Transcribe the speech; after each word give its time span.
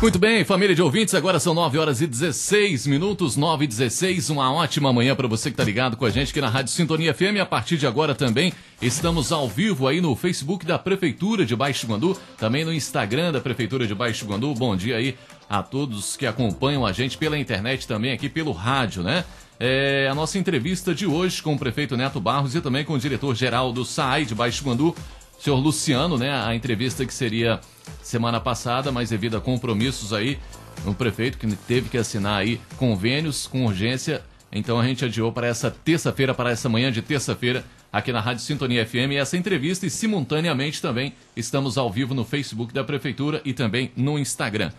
Muito 0.00 0.18
bem, 0.18 0.46
família 0.46 0.74
de 0.74 0.80
ouvintes, 0.80 1.14
agora 1.14 1.38
são 1.38 1.52
9 1.52 1.76
horas 1.76 2.00
e 2.00 2.06
16 2.06 2.86
minutos, 2.86 3.36
9 3.36 3.64
e 3.64 3.68
16. 3.68 4.30
Uma 4.30 4.50
ótima 4.50 4.90
manhã 4.90 5.14
para 5.14 5.28
você 5.28 5.50
que 5.50 5.52
está 5.52 5.62
ligado 5.62 5.94
com 5.94 6.06
a 6.06 6.10
gente 6.10 6.30
aqui 6.30 6.40
na 6.40 6.48
Rádio 6.48 6.72
Sintonia 6.72 7.12
FM. 7.12 7.38
A 7.38 7.44
partir 7.44 7.76
de 7.76 7.86
agora 7.86 8.14
também 8.14 8.50
estamos 8.80 9.30
ao 9.30 9.46
vivo 9.46 9.86
aí 9.86 10.00
no 10.00 10.16
Facebook 10.16 10.64
da 10.64 10.78
Prefeitura 10.78 11.44
de 11.44 11.54
Baixo 11.54 11.86
Guandu, 11.86 12.16
também 12.38 12.64
no 12.64 12.72
Instagram 12.72 13.30
da 13.30 13.42
Prefeitura 13.42 13.86
de 13.86 13.94
Baixo 13.94 14.24
Guandu. 14.24 14.54
Bom 14.54 14.74
dia 14.74 14.96
aí 14.96 15.18
a 15.50 15.62
todos 15.62 16.16
que 16.16 16.24
acompanham 16.26 16.86
a 16.86 16.92
gente 16.92 17.18
pela 17.18 17.38
internet 17.38 17.86
também 17.86 18.12
aqui 18.12 18.30
pelo 18.30 18.52
rádio, 18.52 19.02
né? 19.02 19.22
É 19.62 20.08
a 20.10 20.14
nossa 20.14 20.38
entrevista 20.38 20.94
de 20.94 21.06
hoje 21.06 21.42
com 21.42 21.52
o 21.52 21.58
prefeito 21.58 21.94
Neto 21.94 22.18
Barros 22.18 22.54
e 22.54 22.62
também 22.62 22.86
com 22.86 22.94
o 22.94 22.98
diretor-geral 22.98 23.70
do 23.70 23.84
SAI 23.84 24.24
de 24.24 24.34
Baixo 24.34 24.64
Guandu, 24.64 24.96
senhor 25.40 25.56
Luciano, 25.56 26.18
né? 26.18 26.30
A 26.30 26.54
entrevista 26.54 27.04
que 27.06 27.14
seria 27.14 27.60
semana 28.02 28.40
passada, 28.40 28.92
mas 28.92 29.10
devido 29.10 29.36
a 29.36 29.40
compromissos 29.40 30.12
aí, 30.12 30.38
o 30.86 30.94
prefeito 30.94 31.38
que 31.38 31.46
teve 31.56 31.88
que 31.88 31.98
assinar 31.98 32.40
aí 32.40 32.60
convênios 32.76 33.46
com 33.46 33.64
urgência, 33.64 34.22
então 34.52 34.78
a 34.78 34.84
gente 34.84 35.04
adiou 35.04 35.32
para 35.32 35.46
essa 35.46 35.70
terça-feira, 35.70 36.34
para 36.34 36.50
essa 36.50 36.68
manhã 36.68 36.92
de 36.92 37.00
terça-feira, 37.00 37.64
aqui 37.92 38.12
na 38.12 38.20
Rádio 38.20 38.42
Sintonia 38.42 38.86
FM, 38.86 39.12
essa 39.18 39.36
entrevista 39.36 39.86
e 39.86 39.90
simultaneamente 39.90 40.80
também 40.80 41.14
estamos 41.36 41.76
ao 41.76 41.90
vivo 41.90 42.14
no 42.14 42.24
Facebook 42.24 42.72
da 42.72 42.84
Prefeitura 42.84 43.40
e 43.44 43.52
também 43.52 43.90
no 43.96 44.18
Instagram. 44.18 44.70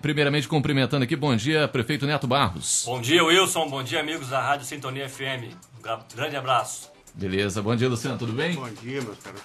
Primeiramente, 0.00 0.46
cumprimentando 0.46 1.04
aqui, 1.04 1.16
bom 1.16 1.34
dia, 1.34 1.66
prefeito 1.66 2.06
Neto 2.06 2.28
Barros. 2.28 2.84
Bom 2.86 3.00
dia, 3.00 3.24
Wilson, 3.24 3.68
bom 3.68 3.82
dia, 3.82 4.00
amigos 4.00 4.28
da 4.28 4.40
Rádio 4.40 4.66
Sintonia 4.66 5.08
FM. 5.08 5.52
Um 5.78 6.16
grande 6.16 6.36
abraço. 6.36 6.97
Beleza, 7.14 7.60
bom 7.62 7.74
dia, 7.74 7.88
Luciano, 7.88 8.18
tudo 8.18 8.32
bem? 8.32 8.54
Bom 8.54 8.68
dia, 8.82 9.02
meus 9.02 9.18
caras. 9.18 9.40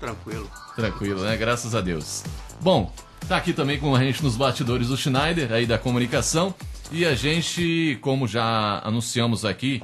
Tranquilo. 0.00 0.50
Tranquilo, 0.74 1.22
né? 1.22 1.36
Graças 1.36 1.74
a 1.74 1.80
Deus. 1.80 2.24
Bom, 2.60 2.92
tá 3.28 3.36
aqui 3.36 3.52
também 3.52 3.78
com 3.78 3.94
a 3.94 4.02
gente 4.02 4.22
nos 4.22 4.36
bastidores 4.36 4.90
o 4.90 4.96
Schneider, 4.96 5.52
aí 5.52 5.66
da 5.66 5.78
comunicação. 5.78 6.54
E 6.90 7.04
a 7.04 7.14
gente, 7.14 7.98
como 8.00 8.26
já 8.26 8.80
anunciamos 8.84 9.44
aqui 9.44 9.82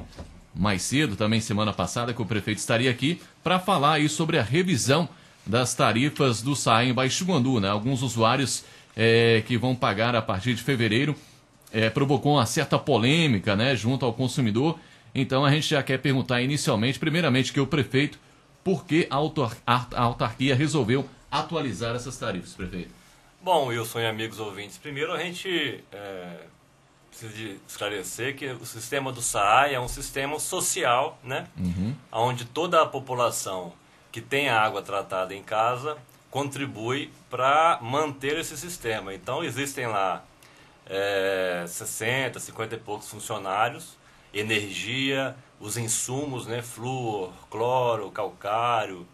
mais 0.55 0.81
cedo, 0.81 1.15
também 1.15 1.39
semana 1.41 1.73
passada, 1.73 2.13
que 2.13 2.21
o 2.21 2.25
prefeito 2.25 2.57
estaria 2.57 2.89
aqui, 2.89 3.21
para 3.43 3.59
falar 3.59 3.93
aí 3.93 4.09
sobre 4.09 4.39
a 4.39 4.43
revisão 4.43 5.07
das 5.45 5.75
tarifas 5.75 6.41
do 6.41 6.55
SAI 6.55 6.89
em 6.89 6.93
Baixo 6.93 7.25
Guandu, 7.25 7.59
né? 7.59 7.69
Alguns 7.69 8.01
usuários 8.01 8.63
é, 8.95 9.43
que 9.45 9.57
vão 9.57 9.75
pagar 9.75 10.15
a 10.15 10.21
partir 10.21 10.53
de 10.53 10.63
fevereiro, 10.63 11.15
é, 11.71 11.89
provocou 11.89 12.35
uma 12.35 12.45
certa 12.45 12.79
polêmica 12.79 13.55
né, 13.55 13.75
junto 13.75 14.05
ao 14.05 14.13
consumidor. 14.13 14.79
Então 15.15 15.45
a 15.45 15.49
gente 15.49 15.69
já 15.69 15.81
quer 15.81 15.97
perguntar 15.97 16.41
inicialmente, 16.41 16.99
primeiramente, 16.99 17.53
que 17.53 17.59
o 17.59 17.65
prefeito, 17.65 18.19
por 18.63 18.85
que 18.85 19.07
a, 19.09 19.15
a 19.15 20.01
autarquia 20.01 20.53
resolveu 20.53 21.09
atualizar 21.31 21.95
essas 21.95 22.17
tarifas, 22.17 22.53
prefeito? 22.53 22.91
Bom, 23.41 23.67
Wilson 23.67 23.99
e 23.99 24.05
amigos 24.07 24.39
ouvintes, 24.39 24.77
primeiro 24.77 25.13
a 25.13 25.19
gente 25.19 25.83
é, 25.91 26.37
precisa 27.09 27.57
esclarecer 27.67 28.35
que 28.35 28.47
o 28.47 28.65
sistema 28.65 29.11
do 29.11 29.21
SAAI 29.21 29.75
é 29.75 29.79
um 29.79 29.87
sistema 29.87 30.37
social, 30.39 31.17
né? 31.23 31.47
Uhum. 31.57 31.95
Onde 32.11 32.43
toda 32.43 32.81
a 32.81 32.85
população 32.85 33.71
que 34.11 34.19
tem 34.19 34.49
a 34.49 34.59
água 34.59 34.81
tratada 34.81 35.33
em 35.33 35.43
casa 35.43 35.97
contribui 36.29 37.11
para 37.29 37.79
manter 37.81 38.37
esse 38.37 38.57
sistema. 38.57 39.13
Então, 39.13 39.43
existem 39.43 39.87
lá 39.87 40.25
é, 40.85 41.63
60, 41.67 42.39
50 42.39 42.75
e 42.75 42.77
poucos 42.79 43.09
funcionários, 43.09 43.95
energia, 44.35 45.35
os 45.59 45.77
insumos, 45.77 46.45
né, 46.45 46.61
flúor, 46.61 47.31
cloro, 47.49 48.11
calcário, 48.11 49.07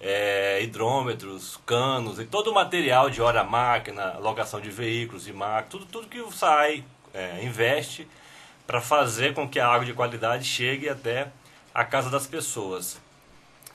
é, 0.00 0.60
hidrômetros, 0.62 1.58
canos 1.64 2.18
e 2.18 2.26
todo 2.26 2.50
o 2.50 2.54
material 2.54 3.08
de 3.08 3.22
hora 3.22 3.44
máquina, 3.44 4.18
locação 4.18 4.60
de 4.60 4.70
veículos, 4.70 5.24
de 5.24 5.32
máquina, 5.32 5.70
tudo, 5.70 5.86
tudo 5.86 6.08
que 6.08 6.20
o 6.20 6.30
SAI 6.30 6.84
é, 7.14 7.42
investe 7.42 8.06
para 8.66 8.80
fazer 8.80 9.32
com 9.32 9.48
que 9.48 9.60
a 9.60 9.68
água 9.68 9.86
de 9.86 9.94
qualidade 9.94 10.44
chegue 10.44 10.88
até 10.88 11.28
a 11.72 11.84
casa 11.84 12.10
das 12.10 12.26
pessoas. 12.26 13.00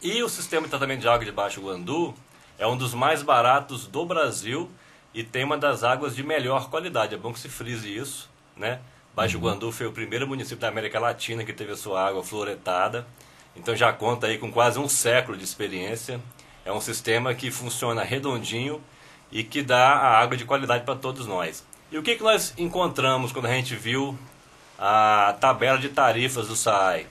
E 0.02 0.22
o 0.22 0.30
sistema 0.30 0.64
de 0.64 0.70
tratamento 0.70 1.02
de 1.02 1.08
água 1.08 1.26
de 1.26 1.32
Baixo 1.32 1.62
Guandu, 1.62 2.14
é 2.58 2.68
um 2.68 2.76
dos 2.76 2.94
mais 2.94 3.24
baratos 3.24 3.88
do 3.88 4.06
Brasil 4.06 4.70
e 5.14 5.24
tem 5.24 5.46
uma 5.46 5.58
das 5.58 5.84
águas 5.84 6.16
de 6.16 6.24
melhor 6.24 6.70
qualidade. 6.70 7.16
É 7.16 7.18
bom 7.18 7.32
que 7.32 7.40
se 7.40 7.50
frise 7.50 7.96
isso, 7.96 8.30
né? 8.56 8.80
Baixo 9.16 9.38
uhum. 9.38 9.44
Guandu 9.44 9.72
foi 9.72 9.88
o 9.88 9.92
primeiro 9.92 10.28
município 10.28 10.58
da 10.58 10.68
América 10.68 11.00
Latina 11.00 11.44
que 11.44 11.54
teve 11.54 11.72
a 11.72 11.78
sua 11.78 12.08
água 12.08 12.24
fluoretada. 12.24 13.06
Então 13.56 13.76
já 13.76 13.92
conta 13.92 14.28
aí 14.28 14.38
com 14.38 14.52
quase 14.52 14.80
um 14.80 14.88
século 14.88 15.38
de 15.38 15.44
experiência. 15.44 16.20
É 16.64 16.72
um 16.72 16.82
sistema 16.82 17.34
que 17.34 17.52
funciona 17.52 18.04
redondinho 18.04 18.82
e 19.32 19.44
que 19.44 19.62
dá 19.62 19.94
a 19.94 20.20
água 20.20 20.38
de 20.38 20.46
qualidade 20.46 20.84
para 20.84 20.96
todos 20.96 21.28
nós. 21.28 21.64
E 21.92 21.98
o 21.98 22.04
que, 22.04 22.16
que 22.16 22.24
nós 22.24 22.54
encontramos 22.58 23.32
quando 23.32 23.48
a 23.48 23.54
gente 23.54 23.76
viu 23.76 24.18
a 24.78 25.36
tabela 25.40 25.78
de 25.78 25.90
tarifas 25.90 26.48
do 26.48 26.56
SAI? 26.56 27.08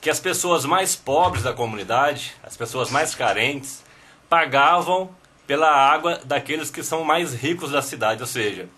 Que 0.00 0.08
as 0.08 0.20
pessoas 0.20 0.64
mais 0.64 0.96
pobres 0.96 1.42
da 1.42 1.52
comunidade, 1.52 2.34
as 2.42 2.56
pessoas 2.56 2.90
mais 2.90 3.14
carentes, 3.14 3.84
pagavam 4.28 5.10
pela 5.46 5.70
água 5.70 6.20
daqueles 6.24 6.70
que 6.70 6.82
são 6.82 7.04
mais 7.04 7.34
ricos 7.34 7.70
da 7.70 7.82
cidade, 7.82 8.20
ou 8.20 8.26
seja, 8.26 8.68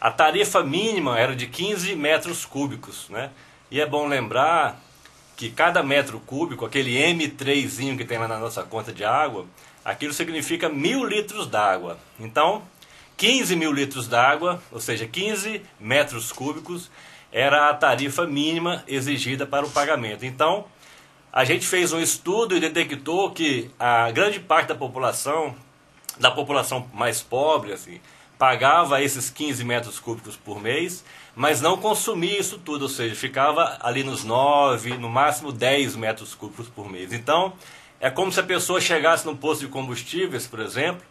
a 0.00 0.10
tarifa 0.10 0.62
mínima 0.62 1.18
era 1.18 1.34
de 1.34 1.46
15 1.46 1.94
metros 1.96 2.44
cúbicos, 2.44 3.08
né? 3.08 3.30
E 3.70 3.80
é 3.80 3.86
bom 3.86 4.06
lembrar 4.06 4.80
que 5.36 5.50
cada 5.50 5.82
metro 5.82 6.20
cúbico, 6.20 6.64
aquele 6.64 6.94
M3zinho 6.96 7.96
que 7.96 8.04
tem 8.04 8.18
lá 8.18 8.26
na 8.26 8.38
nossa 8.38 8.62
conta 8.62 8.92
de 8.92 9.04
água, 9.04 9.46
aquilo 9.84 10.12
significa 10.12 10.68
mil 10.68 11.04
litros 11.04 11.46
d'água. 11.46 11.98
Então, 12.18 12.62
15 13.16 13.56
mil 13.56 13.72
litros 13.72 14.08
d'água, 14.08 14.62
ou 14.70 14.80
seja, 14.80 15.06
15 15.06 15.62
metros 15.78 16.32
cúbicos, 16.32 16.90
era 17.32 17.68
a 17.68 17.74
tarifa 17.74 18.26
mínima 18.26 18.82
exigida 18.86 19.46
para 19.46 19.66
o 19.66 19.70
pagamento. 19.70 20.24
Então, 20.24 20.64
a 21.32 21.44
gente 21.44 21.66
fez 21.66 21.92
um 21.92 22.00
estudo 22.00 22.56
e 22.56 22.60
detectou 22.60 23.30
que 23.30 23.70
a 23.78 24.10
grande 24.10 24.40
parte 24.40 24.68
da 24.68 24.74
população, 24.74 25.54
da 26.18 26.30
população 26.30 26.88
mais 26.94 27.20
pobre, 27.20 27.72
assim, 27.72 28.00
pagava 28.38 29.02
esses 29.02 29.28
15 29.28 29.64
metros 29.64 29.98
cúbicos 29.98 30.36
por 30.36 30.60
mês, 30.60 31.04
mas 31.34 31.60
não 31.60 31.76
consumia 31.76 32.38
isso 32.38 32.58
tudo, 32.58 32.82
ou 32.82 32.88
seja, 32.88 33.14
ficava 33.14 33.76
ali 33.80 34.04
nos 34.04 34.24
9, 34.24 34.96
no 34.96 35.08
máximo 35.08 35.52
10 35.52 35.96
metros 35.96 36.34
cúbicos 36.34 36.68
por 36.68 36.88
mês. 36.88 37.12
Então, 37.12 37.52
é 38.00 38.08
como 38.10 38.30
se 38.30 38.38
a 38.38 38.44
pessoa 38.44 38.80
chegasse 38.80 39.26
num 39.26 39.36
posto 39.36 39.62
de 39.62 39.68
combustíveis, 39.68 40.46
por 40.46 40.60
exemplo, 40.60 41.02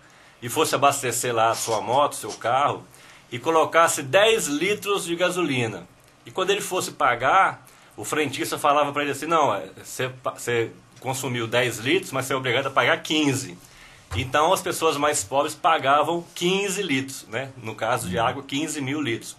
e 0.42 0.48
fosse 0.48 0.74
abastecer 0.74 1.34
lá 1.34 1.50
a 1.50 1.56
sua 1.56 1.82
moto, 1.82 2.16
seu 2.16 2.32
carro, 2.32 2.84
e 3.32 3.38
colocasse 3.38 4.02
10 4.02 4.48
litros 4.48 5.06
de 5.06 5.16
gasolina. 5.16 5.86
E 6.26 6.32
quando 6.32 6.52
ele 6.52 6.62
fosse 6.62 6.92
pagar, 6.92 7.66
o 7.96 8.06
frentista 8.06 8.58
falava 8.58 8.94
para 8.94 9.02
ele 9.02 9.12
assim: 9.12 9.26
não, 9.26 9.54
é, 9.54 9.66
você, 9.84 10.12
você 10.24 10.72
consumiu 11.00 11.48
10 11.48 11.80
litros, 11.80 12.12
mas 12.12 12.26
você 12.26 12.34
é 12.34 12.36
obrigado 12.36 12.68
a 12.68 12.72
pagar 12.72 13.02
15. 13.02 13.58
Então 14.16 14.51
as 14.51 14.62
pessoas 14.62 14.97
mais 14.97 15.23
pobres 15.23 15.53
pagavam 15.53 16.25
15 16.34 16.81
litros, 16.81 17.28
né? 17.28 17.51
no 17.57 17.75
caso 17.75 18.09
de 18.09 18.18
água, 18.18 18.44
15 18.44 18.81
mil 18.81 19.01
litros. 19.01 19.35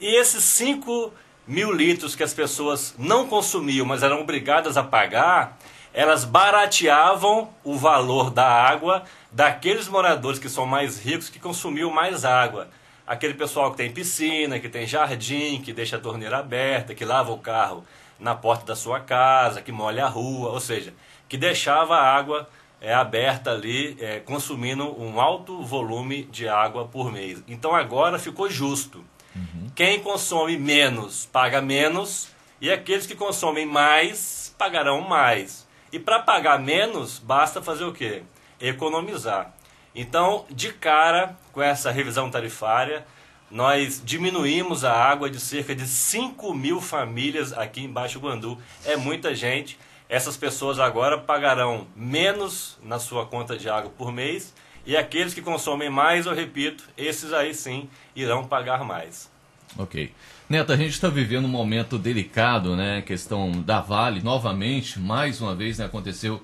E 0.00 0.06
esses 0.16 0.44
5 0.44 1.12
mil 1.46 1.72
litros 1.72 2.14
que 2.14 2.22
as 2.22 2.34
pessoas 2.34 2.94
não 2.98 3.26
consumiam, 3.26 3.86
mas 3.86 4.02
eram 4.02 4.20
obrigadas 4.20 4.76
a 4.76 4.82
pagar, 4.82 5.58
elas 5.94 6.24
barateavam 6.24 7.48
o 7.64 7.76
valor 7.76 8.30
da 8.30 8.46
água 8.46 9.04
daqueles 9.32 9.88
moradores 9.88 10.38
que 10.38 10.48
são 10.48 10.66
mais 10.66 10.98
ricos 10.98 11.28
que 11.28 11.38
consumiam 11.38 11.90
mais 11.90 12.24
água 12.24 12.68
aquele 13.08 13.32
pessoal 13.32 13.70
que 13.70 13.78
tem 13.78 13.90
piscina, 13.90 14.60
que 14.60 14.68
tem 14.68 14.86
jardim, 14.86 15.62
que 15.62 15.72
deixa 15.72 15.96
a 15.96 16.00
torneira 16.00 16.38
aberta, 16.38 16.94
que 16.94 17.06
lava 17.06 17.32
o 17.32 17.38
carro 17.38 17.82
na 18.20 18.34
porta 18.34 18.66
da 18.66 18.76
sua 18.76 19.00
casa, 19.00 19.62
que 19.62 19.72
molha 19.72 20.04
a 20.04 20.08
rua, 20.08 20.50
ou 20.50 20.60
seja, 20.60 20.92
que 21.26 21.38
deixava 21.38 21.96
a 21.96 22.14
água 22.14 22.46
é, 22.80 22.94
aberta 22.94 23.50
ali, 23.50 23.96
é, 24.00 24.20
consumindo 24.20 24.84
um 25.00 25.20
alto 25.20 25.62
volume 25.62 26.24
de 26.24 26.48
água 26.48 26.86
por 26.86 27.12
mês. 27.12 27.42
Então 27.48 27.74
agora 27.74 28.18
ficou 28.18 28.48
justo. 28.48 29.04
Uhum. 29.34 29.70
Quem 29.74 30.00
consome 30.00 30.56
menos 30.56 31.26
paga 31.26 31.60
menos 31.60 32.28
e 32.60 32.70
aqueles 32.70 33.06
que 33.06 33.14
consomem 33.14 33.66
mais 33.66 34.54
pagarão 34.58 35.00
mais. 35.00 35.66
E 35.92 35.98
para 35.98 36.18
pagar 36.18 36.58
menos, 36.58 37.18
basta 37.18 37.62
fazer 37.62 37.84
o 37.84 37.92
quê? 37.92 38.22
Economizar. 38.60 39.54
Então, 39.94 40.44
de 40.50 40.72
cara, 40.72 41.36
com 41.52 41.62
essa 41.62 41.90
revisão 41.90 42.30
tarifária, 42.30 43.06
nós 43.50 44.02
diminuímos 44.04 44.84
a 44.84 44.92
água 44.92 45.30
de 45.30 45.40
cerca 45.40 45.74
de 45.74 45.86
5 45.86 46.52
mil 46.54 46.80
famílias 46.80 47.52
aqui 47.52 47.82
em 47.82 47.88
Baixo 47.88 48.20
Guandu. 48.20 48.58
É 48.84 48.96
muita 48.96 49.34
gente. 49.34 49.78
Essas 50.08 50.36
pessoas 50.36 50.78
agora 50.78 51.18
pagarão 51.18 51.86
menos 51.94 52.78
na 52.82 52.98
sua 52.98 53.26
conta 53.26 53.56
de 53.56 53.68
água 53.68 53.90
por 53.90 54.10
mês 54.10 54.54
e 54.86 54.96
aqueles 54.96 55.34
que 55.34 55.42
consomem 55.42 55.90
mais, 55.90 56.24
eu 56.24 56.34
repito, 56.34 56.84
esses 56.96 57.32
aí 57.32 57.52
sim 57.52 57.88
irão 58.16 58.44
pagar 58.44 58.84
mais. 58.84 59.30
Ok. 59.76 60.10
Neto, 60.48 60.72
a 60.72 60.76
gente 60.76 60.92
está 60.92 61.08
vivendo 61.08 61.44
um 61.44 61.48
momento 61.48 61.98
delicado, 61.98 62.74
né? 62.74 63.02
Questão 63.02 63.52
da 63.52 63.82
Vale, 63.82 64.22
novamente, 64.22 64.98
mais 64.98 65.42
uma 65.42 65.54
vez, 65.54 65.76
né, 65.76 65.84
aconteceu 65.84 66.42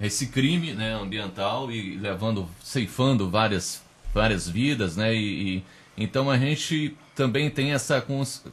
esse 0.00 0.26
crime 0.26 0.72
né, 0.72 0.94
ambiental 0.94 1.70
e 1.70 1.96
levando, 1.96 2.48
ceifando 2.60 3.30
várias, 3.30 3.82
várias 4.12 4.48
vidas, 4.48 4.96
né? 4.96 5.14
E, 5.14 5.62
Então 5.96 6.28
a 6.28 6.36
gente 6.36 6.96
também 7.14 7.48
tem 7.48 7.72
essa, 7.72 8.04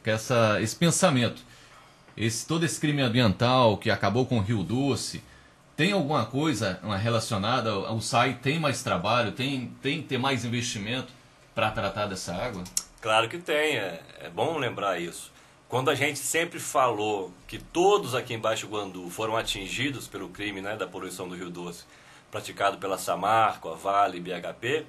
essa, 0.04 0.62
esse 0.62 0.76
pensamento. 0.76 1.42
Esse, 2.16 2.46
todo 2.46 2.64
esse 2.64 2.80
crime 2.80 3.02
ambiental 3.02 3.76
que 3.76 3.90
acabou 3.90 4.24
com 4.24 4.38
o 4.38 4.42
Rio 4.42 4.62
Doce, 4.62 5.22
tem 5.76 5.92
alguma 5.92 6.24
coisa 6.24 6.80
relacionada? 7.02 7.76
O 7.92 8.00
SAI 8.00 8.34
tem 8.34 8.60
mais 8.60 8.82
trabalho, 8.82 9.32
tem, 9.32 9.72
tem 9.82 10.00
que 10.00 10.08
ter 10.08 10.18
mais 10.18 10.44
investimento 10.44 11.12
para 11.54 11.70
tratar 11.70 12.06
dessa 12.06 12.34
água? 12.34 12.62
Claro 13.00 13.28
que 13.28 13.38
tem, 13.38 13.76
é, 13.76 14.00
é 14.20 14.30
bom 14.30 14.56
lembrar 14.58 15.00
isso. 15.00 15.32
Quando 15.68 15.90
a 15.90 15.94
gente 15.94 16.18
sempre 16.18 16.60
falou 16.60 17.32
que 17.48 17.58
todos 17.58 18.14
aqui 18.14 18.34
em 18.34 18.38
Baixo 18.38 18.68
Guandu 18.68 19.10
foram 19.10 19.36
atingidos 19.36 20.06
pelo 20.06 20.28
crime 20.28 20.60
né, 20.60 20.76
da 20.76 20.86
poluição 20.86 21.28
do 21.28 21.34
Rio 21.34 21.50
Doce, 21.50 21.84
praticado 22.30 22.78
pela 22.78 22.96
Samarco, 22.96 23.68
a 23.68 23.74
Vale 23.74 24.18
e 24.18 24.20
BHP, 24.20 24.86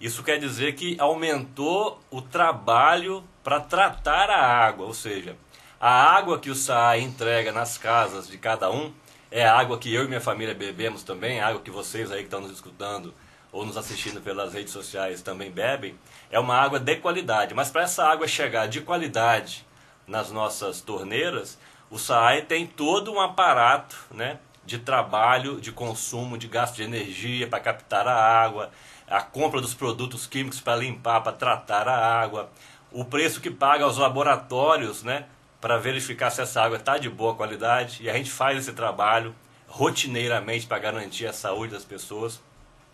isso 0.00 0.22
quer 0.22 0.38
dizer 0.38 0.76
que 0.76 0.96
aumentou 1.00 2.00
o 2.10 2.22
trabalho 2.22 3.24
para 3.42 3.58
tratar 3.58 4.30
a 4.30 4.40
água, 4.40 4.86
ou 4.86 4.94
seja, 4.94 5.36
a 5.80 5.90
água 5.90 6.38
que 6.38 6.50
o 6.50 6.54
SAA 6.54 6.98
entrega 6.98 7.52
nas 7.52 7.78
casas 7.78 8.26
de 8.26 8.36
cada 8.36 8.70
um 8.70 8.92
é 9.30 9.46
a 9.46 9.56
água 9.56 9.78
que 9.78 9.92
eu 9.92 10.04
e 10.04 10.08
minha 10.08 10.20
família 10.20 10.54
bebemos 10.54 11.02
também, 11.02 11.40
a 11.40 11.48
água 11.48 11.60
que 11.60 11.70
vocês 11.70 12.10
aí 12.10 12.18
que 12.18 12.24
estão 12.24 12.40
nos 12.40 12.50
escutando 12.50 13.14
ou 13.52 13.64
nos 13.64 13.76
assistindo 13.76 14.20
pelas 14.20 14.52
redes 14.52 14.72
sociais 14.72 15.22
também 15.22 15.50
bebem, 15.50 15.98
é 16.30 16.38
uma 16.38 16.56
água 16.56 16.78
de 16.78 16.96
qualidade. 16.96 17.54
Mas 17.54 17.70
para 17.70 17.82
essa 17.82 18.04
água 18.04 18.26
chegar 18.26 18.66
de 18.66 18.80
qualidade 18.80 19.64
nas 20.06 20.30
nossas 20.30 20.80
torneiras, 20.80 21.58
o 21.90 21.98
SAAI 21.98 22.42
tem 22.42 22.66
todo 22.66 23.12
um 23.12 23.20
aparato 23.20 23.96
né, 24.10 24.38
de 24.66 24.78
trabalho, 24.78 25.60
de 25.60 25.72
consumo, 25.72 26.36
de 26.36 26.48
gasto 26.48 26.76
de 26.76 26.82
energia 26.82 27.46
para 27.46 27.60
captar 27.60 28.06
a 28.06 28.14
água, 28.14 28.70
a 29.06 29.22
compra 29.22 29.60
dos 29.60 29.74
produtos 29.74 30.26
químicos 30.26 30.60
para 30.60 30.76
limpar, 30.76 31.22
para 31.22 31.32
tratar 31.32 31.88
a 31.88 32.20
água, 32.20 32.50
o 32.92 33.04
preço 33.04 33.40
que 33.40 33.50
paga 33.50 33.84
aos 33.84 33.96
laboratórios, 33.96 35.02
né, 35.02 35.26
para 35.60 35.76
verificar 35.76 36.30
se 36.30 36.40
essa 36.40 36.62
água 36.62 36.78
está 36.78 36.96
de 36.98 37.10
boa 37.10 37.34
qualidade, 37.34 38.02
e 38.02 38.10
a 38.10 38.14
gente 38.14 38.30
faz 38.30 38.58
esse 38.58 38.72
trabalho 38.72 39.34
rotineiramente 39.66 40.66
para 40.66 40.78
garantir 40.78 41.26
a 41.26 41.32
saúde 41.32 41.72
das 41.72 41.84
pessoas. 41.84 42.40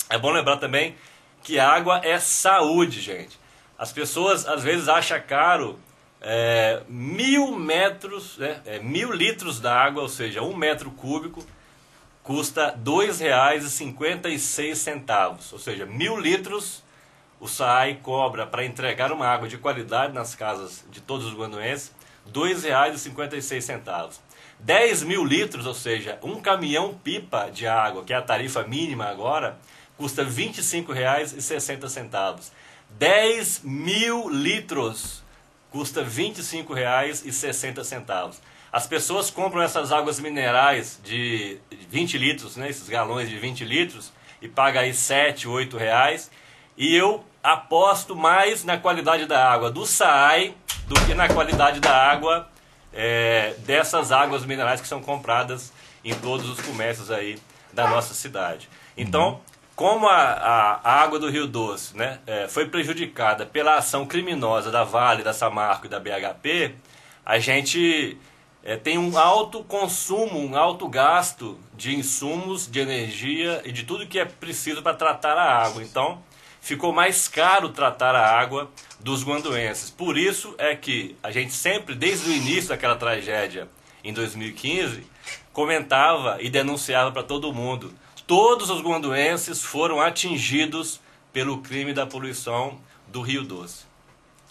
É 0.09 0.17
bom 0.19 0.31
lembrar 0.31 0.57
também 0.57 0.97
que 1.43 1.59
água 1.59 2.01
é 2.03 2.19
saúde, 2.19 3.01
gente. 3.01 3.39
As 3.79 3.93
pessoas 3.93 4.47
às 4.47 4.63
vezes 4.63 4.89
acham 4.89 5.21
caro 5.21 5.79
é, 6.21 6.83
mil 6.89 7.59
metros, 7.59 8.39
né, 8.39 8.63
é, 8.65 8.79
mil 8.79 9.13
litros 9.13 9.61
d'água, 9.61 10.03
ou 10.03 10.09
seja, 10.09 10.41
um 10.43 10.57
metro 10.57 10.91
cúbico, 10.91 11.45
custa 12.23 12.71
R$ 12.71 12.77
2,56. 12.83 15.53
Ou 15.53 15.59
seja, 15.59 15.85
mil 15.85 16.19
litros 16.19 16.83
o 17.39 17.47
SAI 17.47 18.01
cobra 18.03 18.47
para 18.47 18.65
entregar 18.65 19.13
uma 19.13 19.27
água 19.27 19.47
de 19.47 19.59
qualidade 19.59 20.15
nas 20.15 20.35
casas 20.35 20.83
de 20.91 21.03
todos 21.03 21.27
os 21.27 21.35
guanduenses 21.35 21.93
R$ 22.27 22.33
2,56. 22.33 24.21
10 24.61 25.03
mil 25.03 25.25
litros, 25.25 25.67
ou 25.67 25.75
seja, 25.75 26.17
um 26.23 26.41
caminhão 26.41 26.95
pipa 26.95 27.51
de 27.51 27.67
água, 27.67 28.05
que 28.05 28.13
é 28.13 28.17
a 28.17 28.23
tarifa 28.23 28.63
mínima 28.63 29.07
agora, 29.07 29.59
custa 29.97 30.23
R$ 30.23 30.31
25,60. 30.31 32.53
10 32.91 33.63
mil 33.63 34.29
litros 34.31 35.25
custa 35.71 36.03
R$ 36.03 36.09
25,60. 36.09 38.37
As 38.73 38.87
pessoas 38.87 39.31
compram 39.31 39.63
essas 39.63 39.93
águas 39.93 40.19
minerais 40.19 40.99
de 41.03 41.59
20 41.91 42.17
litros, 42.19 42.57
né, 42.57 42.71
esses 42.71 42.89
galões 42.89 43.29
de 43.29 43.39
20 43.39 43.65
litros, 43.65 44.13
e 44.41 44.49
pagam 44.49 44.81
aí 44.83 44.95
7, 44.95 45.47
8 45.49 45.77
reais. 45.77 46.31
E 46.77 46.95
eu 46.95 47.25
aposto 47.43 48.15
mais 48.17 48.65
na 48.65 48.79
qualidade 48.79 49.27
da 49.27 49.53
água 49.53 49.71
do 49.71 49.85
SAAI 49.85 50.55
do 50.87 50.95
que 51.07 51.15
na 51.15 51.29
qualidade 51.29 51.81
da 51.81 51.95
água 51.95 52.49
é, 52.93 53.55
dessas 53.61 54.13
águas 54.13 54.45
minerais 54.45 54.81
que 54.81 54.89
são 54.89 55.03
compradas 55.03 55.73
em 56.05 56.15
todos 56.15 56.49
os 56.49 56.61
comércios 56.61 57.11
aí 57.11 57.39
da 57.73 57.89
nossa 57.89 58.15
cidade. 58.15 58.69
Então, 58.97 59.41
como 59.75 60.07
a, 60.07 60.81
a, 60.85 61.03
água 61.03 61.19
do 61.19 61.29
Rio 61.29 61.47
Doce 61.47 61.97
né, 61.97 62.21
é, 62.27 62.47
foi 62.47 62.69
prejudicada 62.69 63.45
pela 63.45 63.77
ação 63.77 64.07
criminosa 64.07 64.71
da 64.71 64.85
Vale, 64.85 65.25
da 65.25 65.33
Samarco 65.33 65.87
e 65.87 65.89
da 65.89 65.99
BHP, 65.99 66.75
a 67.27 67.39
gente 67.39 68.17
é, 68.63 68.77
tem 68.77 68.97
um 68.99 69.19
alto 69.19 69.65
consumo, 69.65 70.39
um 70.39 70.57
alto 70.57 70.89
gasto 70.89 71.59
de 71.75 71.97
insumos, 71.97 72.71
de 72.71 72.79
energia 72.79 73.63
e 73.65 73.73
de 73.73 73.83
tudo 73.83 74.07
que 74.07 74.19
é 74.19 74.25
preciso 74.25 74.83
para 74.83 74.95
tratar 74.95 75.37
a 75.37 75.65
água. 75.65 75.83
Então, 75.83 76.23
ficou 76.61 76.93
mais 76.93 77.27
caro 77.27 77.71
tratar 77.71 78.15
a 78.15 78.25
água 78.25 78.71
dos 79.05 79.23
guanduenses. 79.23 79.91
Por 79.91 80.19
isso 80.19 80.55
é 80.59 80.75
que 80.75 81.15
a 81.23 81.31
gente 81.31 81.53
sempre, 81.53 81.95
desde 81.95 82.29
o 82.29 82.33
início 82.33 82.71
daquela 82.71 82.97
tragédia 82.97 83.69
em 84.03 84.13
2015, 84.13 85.07
comentava 85.53 86.39
e 86.41 86.51
denunciava 86.51 87.13
para 87.13 87.23
todo 87.23 87.53
mundo 87.53 87.93
todos 88.27 88.71
os 88.71 88.81
guanduenses 88.81 89.63
foram 89.63 90.01
atingidos 90.01 91.01
pelo 91.33 91.59
crime 91.59 91.93
da 91.93 92.07
poluição 92.07 92.79
do 93.09 93.21
Rio 93.21 93.45
Doce. 93.45 93.85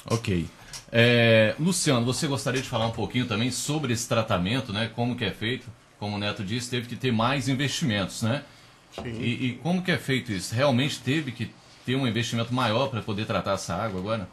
Ok. 0.06 0.48
É, 0.92 1.56
Luciano, 1.60 2.06
você 2.06 2.28
gostaria 2.28 2.62
de 2.62 2.68
falar 2.68 2.88
um 2.88 2.92
pouquinho 2.92 3.26
também 3.26 3.50
sobre 3.50 3.94
esse 3.94 4.08
tratamento, 4.08 4.72
né? 4.72 4.92
Como 4.94 5.16
que 5.16 5.26
é 5.26 5.32
feito? 5.32 5.66
Como 6.00 6.18
o 6.18 6.20
Neto 6.20 6.44
disse, 6.44 6.70
teve 6.70 6.88
que 6.88 6.96
ter 6.96 7.12
mais 7.12 7.48
investimentos, 7.48 8.22
né? 8.22 8.44
Sim. 8.92 9.20
E, 9.20 9.48
e 9.48 9.60
como 9.64 9.82
que 9.82 9.92
é 9.92 9.98
feito 9.98 10.32
isso? 10.32 10.54
Realmente 10.54 11.00
teve 11.00 11.32
que 11.32 11.52
ter 11.86 11.96
um 11.96 12.08
investimento 12.08 12.54
maior 12.54 12.90
para 12.90 13.02
poder 13.02 13.26
tratar 13.26 13.54
essa 13.54 13.74
água 13.74 14.00
agora? 14.00 14.30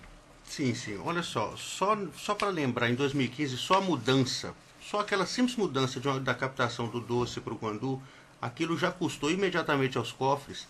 Sim, 0.50 0.74
sim. 0.74 0.98
Olha 1.04 1.22
só, 1.22 1.54
só, 1.56 1.96
só 2.16 2.34
para 2.34 2.48
lembrar, 2.48 2.90
em 2.90 2.96
2015, 2.96 3.56
só 3.56 3.74
a 3.74 3.80
mudança, 3.80 4.52
só 4.82 4.98
aquela 4.98 5.24
simples 5.24 5.56
mudança 5.56 6.00
de, 6.00 6.20
da 6.20 6.34
captação 6.34 6.88
do 6.88 7.00
doce 7.00 7.40
para 7.40 7.54
o 7.54 7.56
Guandu 7.56 8.02
aquilo 8.42 8.76
já 8.76 8.90
custou 8.90 9.30
imediatamente 9.30 9.96
aos 9.96 10.10
cofres 10.10 10.66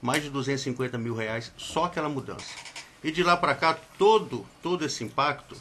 mais 0.00 0.22
de 0.22 0.30
250 0.30 0.96
mil 0.96 1.12
reais, 1.12 1.52
só 1.56 1.86
aquela 1.86 2.08
mudança. 2.08 2.54
E 3.02 3.10
de 3.10 3.24
lá 3.24 3.36
para 3.36 3.56
cá, 3.56 3.76
todo, 3.98 4.46
todo 4.62 4.84
esse 4.84 5.02
impacto, 5.02 5.56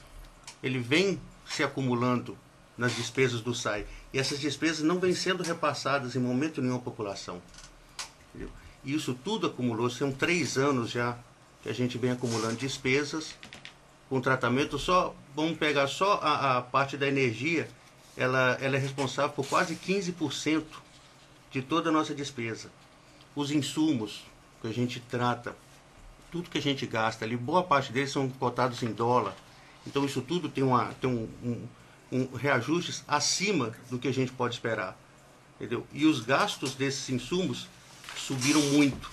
ele 0.62 0.78
vem 0.78 1.20
se 1.44 1.64
acumulando 1.64 2.38
nas 2.78 2.96
despesas 2.96 3.42
do 3.42 3.56
SAI. 3.56 3.88
E 4.14 4.20
essas 4.20 4.40
despesas 4.40 4.84
não 4.84 5.00
vêm 5.00 5.16
sendo 5.16 5.42
repassadas 5.42 6.16
em 6.16 6.20
momento 6.20 6.62
nenhum 6.62 6.76
à 6.76 6.80
população. 6.80 7.42
Entendeu? 8.30 8.52
E 8.84 8.94
isso 8.94 9.16
tudo 9.16 9.48
acumulou, 9.48 9.90
são 9.90 10.12
três 10.12 10.56
anos 10.56 10.92
já 10.92 11.18
que 11.66 11.70
a 11.72 11.74
gente 11.74 11.98
vem 11.98 12.12
acumulando 12.12 12.58
despesas 12.58 13.36
com 14.08 14.22
tratamento 14.22 14.78
só, 14.78 15.16
vamos 15.36 15.58
pegar 15.58 15.88
só 15.88 16.20
a, 16.22 16.58
a 16.58 16.62
parte 16.62 16.96
da 16.96 17.08
energia, 17.08 17.68
ela, 18.16 18.56
ela 18.62 18.76
é 18.76 18.80
responsável 18.80 19.32
por 19.32 19.48
quase 19.48 19.76
15% 19.76 20.64
de 21.50 21.64
toda 21.64 21.90
a 21.90 21.92
nossa 21.92 22.14
despesa. 22.14 22.70
Os 23.36 23.50
insumos 23.50 24.24
que 24.62 24.68
a 24.68 24.72
gente 24.72 25.00
trata, 25.00 25.58
tudo 26.32 26.52
que 26.52 26.60
a 26.60 26.62
gente 26.62 26.86
gasta 26.86 27.26
ali, 27.26 27.36
boa 27.36 27.64
parte 27.64 27.92
deles 27.92 28.12
são 28.12 28.30
cotados 28.30 28.84
em 28.84 28.94
dólar. 28.94 29.36
Então 29.88 30.06
isso 30.06 30.22
tudo 30.22 30.48
tem, 30.48 30.64
uma, 30.64 30.94
tem 31.02 31.10
um, 31.10 31.28
um, 31.44 31.68
um 32.12 32.36
reajustes 32.36 33.04
acima 33.08 33.74
do 33.90 33.98
que 33.98 34.08
a 34.08 34.14
gente 34.14 34.32
pode 34.32 34.54
esperar. 34.54 34.96
Entendeu? 35.56 35.84
E 35.92 36.06
os 36.06 36.20
gastos 36.20 36.76
desses 36.76 37.10
insumos 37.10 37.68
subiram 38.16 38.62
muito 38.62 39.10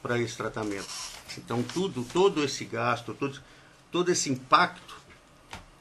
para 0.00 0.16
esse 0.16 0.36
tratamento. 0.36 1.17
Então 1.38 1.62
tudo, 1.62 2.04
todo 2.04 2.42
esse 2.42 2.64
gasto, 2.64 3.14
todo, 3.14 3.40
todo 3.90 4.10
esse 4.10 4.30
impacto, 4.30 4.96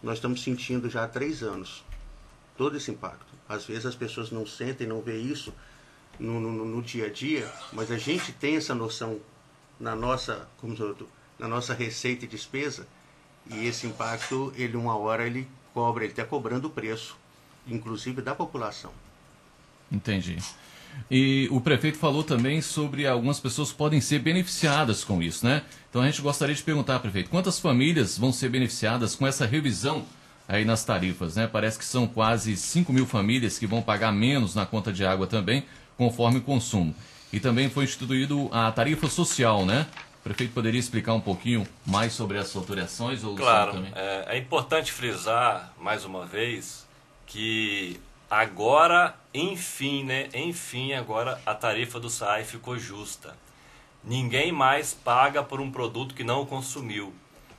nós 0.02 0.16
estamos 0.16 0.44
sentindo 0.44 0.90
já 0.90 1.04
há 1.04 1.08
três 1.08 1.44
anos. 1.44 1.84
Todo 2.56 2.78
esse 2.78 2.92
impacto. 2.92 3.26
Às 3.50 3.66
vezes 3.66 3.86
as 3.86 3.96
pessoas 3.96 4.32
não 4.32 4.46
sentem, 4.46 4.88
não 4.88 5.02
vê 5.02 5.18
isso, 5.18 5.54
no, 6.20 6.40
no, 6.40 6.66
no, 6.66 6.82
dia 6.82 7.06
a 7.06 7.10
dia, 7.10 7.52
mas 7.72 7.92
a 7.92 7.98
gente 7.98 8.32
tem 8.32 8.56
essa 8.56 8.74
noção 8.74 9.20
na 9.80 9.96
nossa, 9.96 10.48
como 10.58 10.76
na 11.38 11.48
nossa 11.48 11.74
receita 11.74 12.26
e 12.26 12.28
despesa, 12.28 12.88
e 13.46 13.66
esse 13.66 13.86
impacto, 13.86 14.52
ele 14.56 14.76
uma 14.76 14.98
hora 14.98 15.26
ele 15.26 15.48
cobra, 15.74 16.04
ele 16.04 16.12
está 16.12 16.26
cobrando 16.26 16.68
o 16.68 16.72
preço, 16.72 17.16
inclusive 17.68 18.22
da 18.22 18.34
população. 18.34 18.92
Entendi. 19.92 20.38
E 21.10 21.48
o 21.52 21.62
prefeito 21.62 21.98
falou 21.98 22.24
também 22.24 22.62
sobre 22.62 23.08
algumas 23.08 23.40
pessoas 23.40 23.72
que 23.72 23.78
podem 23.78 24.02
ser 24.02 24.20
beneficiadas 24.20 25.04
com 25.04 25.22
isso, 25.22 25.46
né? 25.46 25.62
Então 25.90 26.02
a 26.02 26.06
gente 26.06 26.22
gostaria 26.22 26.54
de 26.54 26.62
perguntar, 26.62 27.00
prefeito, 27.00 27.30
quantas 27.30 27.60
famílias 27.60 28.18
vão 28.18 28.34
ser 28.34 28.50
beneficiadas 28.50 29.16
com 29.16 29.26
essa 29.26 29.46
revisão 29.46 30.06
aí 30.48 30.66
nas 30.66 30.84
tarifas, 30.84 31.36
né? 31.36 31.48
Parece 31.48 31.78
que 31.78 31.86
são 31.86 32.08
quase 32.08 32.56
5 32.56 32.92
mil 32.92 33.06
famílias 33.06 33.58
que 33.58 33.66
vão 33.66 33.82
pagar 33.82 34.12
menos 34.12 34.56
na 34.56 34.66
conta 34.66 34.92
de 34.92 35.06
água 35.06 35.28
também, 35.28 35.64
conforme 35.98 36.40
o 36.40 36.42
consumo. 36.42 36.94
E 37.32 37.40
também 37.40 37.70
foi 37.70 37.84
instituído 37.84 38.50
a 38.52 38.72
tarifa 38.72 39.08
social, 39.08 39.66
né? 39.66 39.86
O 40.20 40.24
prefeito 40.24 40.54
poderia 40.54 40.80
explicar 40.80 41.14
um 41.14 41.22
pouquinho 41.22 41.66
mais 41.86 42.14
sobre 42.14 42.38
essas 42.38 42.56
alterações? 42.56 43.24
Ou 43.24 43.36
claro, 43.36 43.86
é, 43.96 44.36
é 44.36 44.38
importante 44.38 44.92
frisar, 44.92 45.74
mais 45.80 46.04
uma 46.04 46.26
vez, 46.26 46.86
que 47.26 48.00
agora, 48.30 49.16
enfim, 49.38 50.04
né? 50.04 50.30
Enfim, 50.34 50.94
agora 50.94 51.42
a 51.46 51.54
tarifa 51.54 52.00
do 52.00 52.10
SAI 52.10 52.44
ficou 52.44 52.78
justa. 52.78 53.38
Ninguém 54.04 54.52
mais 54.52 54.94
paga 54.94 55.44
por 55.44 55.60
um 55.60 55.72
produto 55.72 56.16
que 56.16 56.24
não 56.24 56.46
consumiu. 56.46 57.14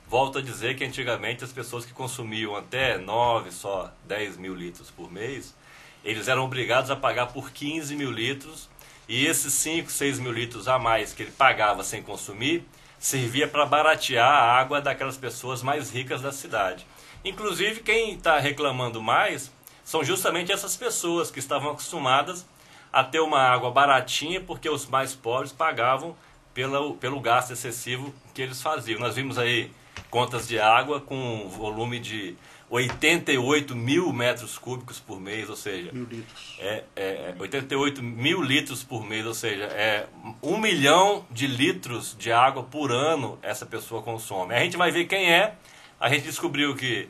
volto 0.07 0.39
a 0.39 0.41
dizer 0.41 0.75
que 0.75 0.83
antigamente 0.83 1.43
as 1.43 1.51
pessoas 1.51 1.85
que 1.85 1.93
consumiam 1.93 2.55
até 2.55 2.97
9, 2.97 3.51
só 3.51 3.93
10 4.07 4.37
mil 4.37 4.55
litros 4.55 4.89
por 4.89 5.11
mês, 5.11 5.55
eles 6.03 6.27
eram 6.27 6.43
obrigados 6.43 6.89
a 6.89 6.95
pagar 6.95 7.27
por 7.27 7.51
15 7.51 7.95
mil 7.95 8.09
litros 8.11 8.67
e 9.07 9.25
esses 9.27 9.53
5, 9.53 9.91
6 9.91 10.19
mil 10.19 10.31
litros 10.31 10.67
a 10.67 10.79
mais 10.79 11.13
que 11.13 11.23
ele 11.23 11.31
pagava 11.31 11.83
sem 11.83 12.01
consumir, 12.01 12.63
servia 12.97 13.47
para 13.47 13.65
baratear 13.65 14.27
a 14.27 14.59
água 14.59 14.81
daquelas 14.81 15.17
pessoas 15.17 15.61
mais 15.61 15.91
ricas 15.91 16.21
da 16.21 16.31
cidade. 16.31 16.85
Inclusive, 17.23 17.81
quem 17.81 18.13
está 18.13 18.39
reclamando 18.39 19.01
mais 19.01 19.51
são 19.89 20.03
justamente 20.03 20.51
essas 20.51 20.77
pessoas 20.77 21.31
que 21.31 21.39
estavam 21.39 21.71
acostumadas 21.71 22.45
a 22.93 23.03
ter 23.03 23.19
uma 23.21 23.39
água 23.39 23.71
baratinha 23.71 24.39
porque 24.39 24.69
os 24.69 24.85
mais 24.85 25.15
pobres 25.15 25.51
pagavam 25.51 26.15
pelo, 26.53 26.93
pelo 26.97 27.19
gasto 27.19 27.53
excessivo 27.53 28.13
que 28.31 28.39
eles 28.39 28.61
faziam. 28.61 28.99
Nós 28.99 29.15
vimos 29.15 29.39
aí 29.39 29.71
contas 30.11 30.47
de 30.47 30.59
água 30.59 31.01
com 31.01 31.49
volume 31.49 31.97
de 31.97 32.35
88 32.69 33.75
mil 33.75 34.13
metros 34.13 34.59
cúbicos 34.59 34.99
por 34.99 35.19
mês, 35.19 35.49
ou 35.49 35.55
seja, 35.55 35.91
Mil 35.91 36.03
litros. 36.03 36.55
é, 36.59 36.83
é 36.95 37.35
88 37.39 38.03
mil 38.03 38.43
litros 38.43 38.83
por 38.83 39.03
mês, 39.03 39.25
ou 39.25 39.33
seja, 39.33 39.63
é 39.63 40.05
um 40.43 40.59
milhão 40.59 41.25
de 41.31 41.47
litros 41.47 42.15
de 42.15 42.31
água 42.31 42.61
por 42.61 42.91
ano 42.91 43.39
essa 43.41 43.65
pessoa 43.65 44.03
consome. 44.03 44.53
A 44.53 44.59
gente 44.59 44.77
vai 44.77 44.91
ver 44.91 45.05
quem 45.05 45.31
é. 45.33 45.55
A 45.99 46.09
gente 46.09 46.25
descobriu 46.25 46.75
que 46.75 47.09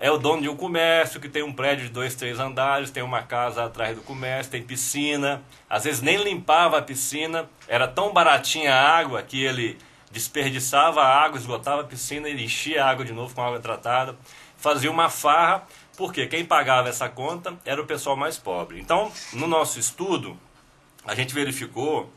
é 0.00 0.10
o 0.10 0.18
dono 0.18 0.42
de 0.42 0.48
um 0.48 0.56
comércio 0.56 1.20
que 1.20 1.28
tem 1.28 1.42
um 1.42 1.52
prédio 1.52 1.86
de 1.86 1.92
dois, 1.92 2.14
três 2.14 2.38
andares, 2.40 2.90
tem 2.90 3.02
uma 3.02 3.22
casa 3.22 3.64
atrás 3.64 3.96
do 3.96 4.02
comércio, 4.02 4.52
tem 4.52 4.62
piscina. 4.62 5.42
Às 5.68 5.84
vezes 5.84 6.00
nem 6.00 6.22
limpava 6.22 6.78
a 6.78 6.82
piscina, 6.82 7.48
era 7.68 7.86
tão 7.86 8.12
baratinha 8.12 8.74
a 8.74 8.96
água 8.96 9.22
que 9.22 9.42
ele 9.42 9.78
desperdiçava 10.10 11.02
a 11.02 11.24
água, 11.24 11.38
esgotava 11.38 11.82
a 11.82 11.84
piscina 11.84 12.28
e 12.28 12.44
enchia 12.44 12.84
a 12.84 12.90
água 12.90 13.04
de 13.04 13.12
novo 13.12 13.34
com 13.34 13.42
água 13.42 13.60
tratada. 13.60 14.16
Fazia 14.56 14.90
uma 14.90 15.10
farra, 15.10 15.66
porque 15.96 16.26
quem 16.26 16.44
pagava 16.44 16.88
essa 16.88 17.08
conta 17.08 17.54
era 17.64 17.80
o 17.82 17.86
pessoal 17.86 18.16
mais 18.16 18.38
pobre. 18.38 18.80
Então, 18.80 19.12
no 19.32 19.46
nosso 19.46 19.78
estudo, 19.78 20.38
a 21.04 21.14
gente 21.14 21.34
verificou 21.34 22.10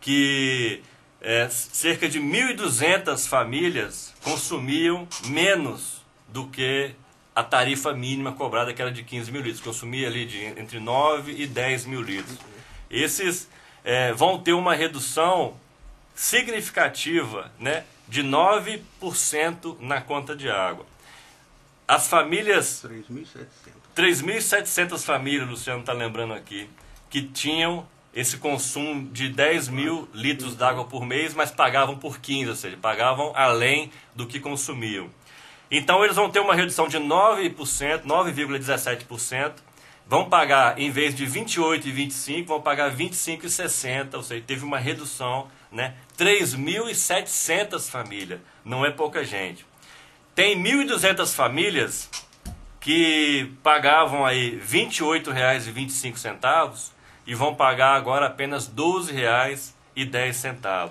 que 0.00 0.82
é, 1.20 1.48
cerca 1.48 2.08
de 2.08 2.20
1.200 2.20 3.28
famílias 3.28 4.14
consumiam 4.22 5.06
menos 5.26 6.02
do 6.28 6.46
que 6.48 6.94
a 7.34 7.42
tarifa 7.42 7.92
mínima 7.92 8.32
cobrada, 8.32 8.72
que 8.72 8.82
era 8.82 8.90
de 8.90 9.02
15 9.02 9.32
mil 9.32 9.42
litros. 9.42 9.62
Consumia 9.62 10.08
ali 10.08 10.26
de 10.26 10.44
entre 10.44 10.78
9 10.78 11.32
e 11.32 11.46
10 11.46 11.86
mil 11.86 12.02
litros. 12.02 12.38
Esses 12.90 13.48
é, 13.84 14.12
vão 14.12 14.38
ter 14.38 14.52
uma 14.52 14.74
redução 14.74 15.56
significativa 16.14 17.50
né, 17.58 17.84
de 18.06 18.22
9% 18.22 19.76
na 19.80 20.00
conta 20.00 20.36
de 20.36 20.50
água. 20.50 20.84
As 21.88 22.06
famílias 22.06 22.84
3.700. 22.84 23.46
3.700 23.94 25.04
famílias, 25.04 25.48
Luciano 25.48 25.80
está 25.80 25.92
lembrando 25.92 26.32
aqui, 26.32 26.68
que 27.10 27.22
tinham 27.22 27.86
esse 28.14 28.36
consumo 28.38 29.08
de 29.10 29.28
10 29.28 29.68
mil 29.68 30.08
litros 30.12 30.54
d'água 30.54 30.84
por 30.84 31.04
mês, 31.04 31.34
mas 31.34 31.50
pagavam 31.50 31.98
por 31.98 32.20
15, 32.20 32.50
ou 32.50 32.56
seja, 32.56 32.76
pagavam 32.76 33.32
além 33.34 33.90
do 34.14 34.26
que 34.26 34.38
consumiam. 34.38 35.10
Então 35.74 36.04
eles 36.04 36.16
vão 36.16 36.28
ter 36.28 36.40
uma 36.40 36.54
redução 36.54 36.86
de 36.86 36.98
9%, 36.98 38.02
9,17%, 38.02 39.54
vão 40.06 40.28
pagar, 40.28 40.78
em 40.78 40.90
vez 40.90 41.14
de 41.14 41.26
28,25, 41.26 42.44
vão 42.44 42.60
pagar 42.60 42.94
25,60, 42.94 44.16
ou 44.16 44.22
seja, 44.22 44.44
teve 44.46 44.66
uma 44.66 44.78
redução, 44.78 45.48
né? 45.70 45.94
3.700 46.18 47.88
famílias, 47.88 48.38
não 48.62 48.84
é 48.84 48.90
pouca 48.90 49.24
gente. 49.24 49.64
Tem 50.34 50.62
1.200 50.62 51.34
famílias 51.34 52.10
que 52.78 53.50
pagavam 53.62 54.26
aí 54.26 54.50
R$ 54.50 54.60
28,25 54.90 56.90
e 57.26 57.34
vão 57.34 57.54
pagar 57.54 57.94
agora 57.94 58.26
apenas 58.26 58.66
R$ 58.66 58.74
12,10. 58.74 60.90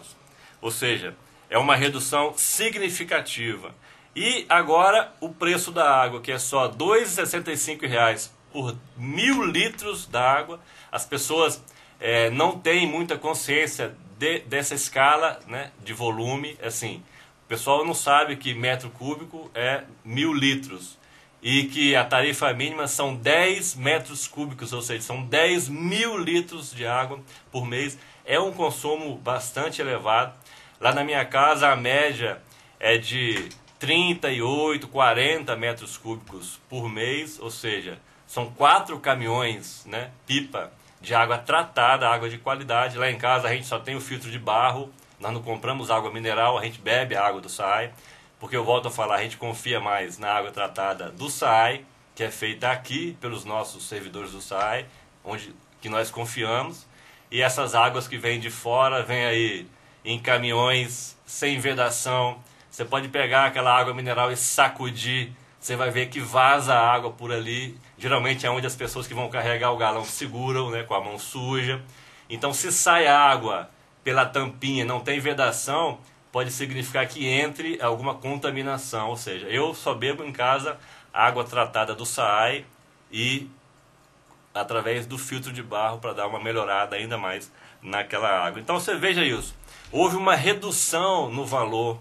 Ou 0.59 0.71
seja, 0.71 1.15
é 1.51 1.59
uma 1.59 1.75
redução 1.75 2.33
significativa. 2.35 3.75
E 4.15 4.45
agora 4.49 5.13
o 5.21 5.29
preço 5.29 5.71
da 5.71 5.89
água, 5.89 6.19
que 6.19 6.31
é 6.31 6.39
só 6.39 6.67
R$ 6.67 6.73
2,65 6.75 8.29
por 8.51 8.75
mil 8.97 9.45
litros 9.45 10.05
d'água, 10.05 10.59
as 10.91 11.05
pessoas 11.05 11.63
é, 11.99 12.29
não 12.29 12.59
têm 12.59 12.85
muita 12.85 13.17
consciência 13.17 13.95
de, 14.17 14.39
dessa 14.39 14.75
escala 14.75 15.39
né, 15.47 15.71
de 15.81 15.93
volume. 15.93 16.57
Assim, 16.61 17.01
o 17.45 17.47
pessoal 17.47 17.85
não 17.85 17.93
sabe 17.93 18.35
que 18.35 18.53
metro 18.53 18.89
cúbico 18.89 19.49
é 19.55 19.83
mil 20.03 20.33
litros 20.33 20.99
e 21.41 21.63
que 21.63 21.95
a 21.95 22.03
tarifa 22.03 22.53
mínima 22.53 22.87
são 22.87 23.15
10 23.15 23.75
metros 23.75 24.27
cúbicos, 24.27 24.73
ou 24.73 24.81
seja, 24.81 25.01
são 25.01 25.23
10 25.23 25.69
mil 25.69 26.17
litros 26.17 26.71
de 26.71 26.85
água 26.85 27.19
por 27.51 27.65
mês. 27.65 27.97
É 28.25 28.39
um 28.39 28.51
consumo 28.51 29.15
bastante 29.15 29.81
elevado. 29.81 30.37
Lá 30.79 30.93
na 30.93 31.03
minha 31.03 31.23
casa 31.25 31.69
a 31.69 31.75
média 31.75 32.41
é 32.79 32.97
de 32.97 33.49
38, 33.81 34.87
40 34.87 35.55
metros 35.55 35.97
cúbicos 35.97 36.61
por 36.69 36.87
mês, 36.87 37.39
ou 37.39 37.49
seja, 37.49 37.97
são 38.27 38.51
quatro 38.51 38.99
caminhões, 38.99 39.83
né, 39.87 40.11
pipa 40.27 40.71
de 41.01 41.15
água 41.15 41.39
tratada, 41.39 42.07
água 42.07 42.29
de 42.29 42.37
qualidade. 42.37 42.95
Lá 42.95 43.09
em 43.09 43.17
casa 43.17 43.47
a 43.47 43.51
gente 43.51 43.65
só 43.65 43.79
tem 43.79 43.95
o 43.95 43.99
filtro 43.99 44.29
de 44.29 44.37
barro, 44.37 44.93
nós 45.19 45.33
não 45.33 45.41
compramos 45.41 45.89
água 45.89 46.13
mineral, 46.13 46.59
a 46.59 46.63
gente 46.63 46.79
bebe 46.79 47.15
a 47.15 47.25
água 47.25 47.41
do 47.41 47.49
SAI, 47.49 47.91
porque 48.39 48.55
eu 48.55 48.63
volto 48.63 48.87
a 48.87 48.91
falar, 48.91 49.15
a 49.15 49.23
gente 49.23 49.35
confia 49.35 49.79
mais 49.79 50.19
na 50.19 50.31
água 50.31 50.51
tratada 50.51 51.09
do 51.09 51.27
SAI, 51.27 51.83
que 52.13 52.23
é 52.23 52.29
feita 52.29 52.69
aqui 52.69 53.17
pelos 53.19 53.45
nossos 53.45 53.87
servidores 53.87 54.31
do 54.31 54.41
SAI, 54.41 54.85
onde 55.25 55.55
que 55.81 55.89
nós 55.89 56.11
confiamos, 56.11 56.85
e 57.31 57.41
essas 57.41 57.73
águas 57.73 58.07
que 58.07 58.19
vêm 58.19 58.39
de 58.39 58.51
fora, 58.51 59.01
vêm 59.01 59.25
aí 59.25 59.67
em 60.05 60.19
caminhões 60.19 61.17
sem 61.25 61.59
vedação, 61.59 62.39
você 62.71 62.85
pode 62.85 63.09
pegar 63.09 63.47
aquela 63.47 63.77
água 63.77 63.93
mineral 63.93 64.31
e 64.31 64.37
sacudir, 64.37 65.33
você 65.59 65.75
vai 65.75 65.91
ver 65.91 66.07
que 66.07 66.21
vaza 66.21 66.73
água 66.73 67.11
por 67.11 67.31
ali. 67.31 67.77
Geralmente 67.97 68.45
é 68.47 68.49
onde 68.49 68.65
as 68.65 68.75
pessoas 68.75 69.05
que 69.05 69.13
vão 69.13 69.29
carregar 69.29 69.71
o 69.71 69.77
galão 69.77 70.05
seguram, 70.05 70.71
né, 70.71 70.81
com 70.83 70.95
a 70.95 71.01
mão 71.01 71.19
suja. 71.19 71.81
Então, 72.29 72.53
se 72.53 72.71
sai 72.71 73.07
água 73.07 73.69
pela 74.05 74.25
tampinha, 74.25 74.85
não 74.85 75.01
tem 75.01 75.19
vedação, 75.19 75.99
pode 76.31 76.49
significar 76.49 77.05
que 77.05 77.27
entre 77.27 77.79
alguma 77.81 78.15
contaminação. 78.15 79.09
Ou 79.09 79.17
seja, 79.17 79.47
eu 79.47 79.75
só 79.75 79.93
bebo 79.93 80.23
em 80.23 80.31
casa 80.31 80.79
água 81.13 81.43
tratada 81.43 81.93
do 81.93 82.05
SAAI 82.05 82.65
e 83.11 83.49
através 84.53 85.05
do 85.05 85.17
filtro 85.17 85.51
de 85.51 85.61
barro 85.61 85.99
para 85.99 86.13
dar 86.13 86.27
uma 86.27 86.39
melhorada 86.39 86.95
ainda 86.95 87.17
mais 87.17 87.51
naquela 87.81 88.29
água. 88.29 88.61
Então 88.61 88.79
você 88.79 88.95
veja 88.95 89.23
isso. 89.23 89.53
Houve 89.91 90.15
uma 90.15 90.35
redução 90.35 91.29
no 91.29 91.45
valor 91.45 91.99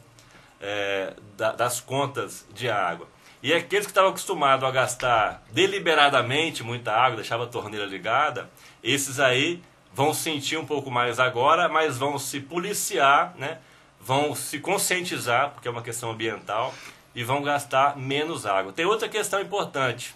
é, 0.61 1.15
da, 1.37 1.53
das 1.53 1.81
contas 1.81 2.47
de 2.53 2.69
água. 2.71 3.09
E 3.43 3.55
aqueles 3.55 3.87
que 3.87 3.91
estavam 3.91 4.11
acostumados 4.11 4.69
a 4.69 4.71
gastar 4.71 5.43
deliberadamente 5.51 6.63
muita 6.63 6.93
água, 6.93 7.17
deixava 7.17 7.45
a 7.45 7.47
torneira 7.47 7.87
ligada, 7.87 8.51
esses 8.83 9.19
aí 9.19 9.63
vão 9.95 10.13
sentir 10.13 10.59
um 10.59 10.67
pouco 10.67 10.91
mais 10.91 11.19
agora, 11.19 11.69
mas 11.69 11.97
vão 11.97 12.19
se 12.19 12.41
policiar, 12.41 13.35
né? 13.39 13.59
vão 13.99 14.35
se 14.35 14.59
conscientizar, 14.59 15.51
porque 15.51 15.69
é 15.69 15.71
uma 15.71 15.83
questão 15.83 16.11
ambiental, 16.11 16.75
e 17.15 17.25
vão 17.25 17.43
gastar 17.43 17.97
menos 17.97 18.47
água. 18.47 18.73
Tem 18.73 18.85
outra 18.85 19.09
questão 19.09 19.41
importante. 19.41 20.15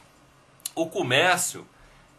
O 0.75 0.87
comércio, 0.87 1.67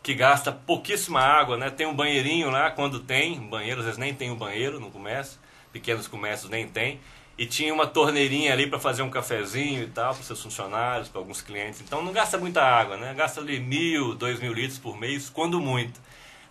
que 0.03 0.13
gasta 0.13 0.51
pouquíssima 0.51 1.20
água, 1.20 1.58
né? 1.58 1.70
tem 1.70 1.86
um 1.86 1.94
banheirinho 1.94 2.50
lá, 2.50 2.72
quando 2.72 3.00
tem, 3.00 3.39
banheiro, 3.39 3.79
às 3.79 3.86
vezes 3.86 4.00
nem 4.00 4.13
tem 4.13 4.32
um 4.32 4.36
banheiro 4.36 4.79
no 4.79 4.91
comércio, 4.91 5.39
pequenos 5.72 6.08
comércios 6.08 6.50
nem 6.50 6.67
tem, 6.67 7.00
e 7.38 7.46
tinha 7.46 7.74
uma 7.74 7.86
torneirinha 7.86 8.54
ali 8.54 8.68
para 8.68 8.80
fazer 8.80 9.01
um 9.01 9.10
cafezinho 9.10 9.84
e 9.84 9.88
tal 9.88 10.13
para 10.13 10.24
seus 10.24 10.42
funcionários, 10.42 11.10
para 11.10 11.20
alguns 11.20 11.42
clientes. 11.42 11.82
Então 11.82 12.01
não 12.01 12.13
gasta 12.13 12.38
muita 12.38 12.62
água, 12.62 12.96
né? 12.96 13.13
Gasta 13.13 13.42
ali 13.42 13.60
mil, 13.60 14.13
dois 14.15 14.39
mil 14.39 14.54
litros 14.54 14.80
por 14.80 14.98
mês, 14.98 15.30
quando 15.30 15.60
muito. 15.60 16.00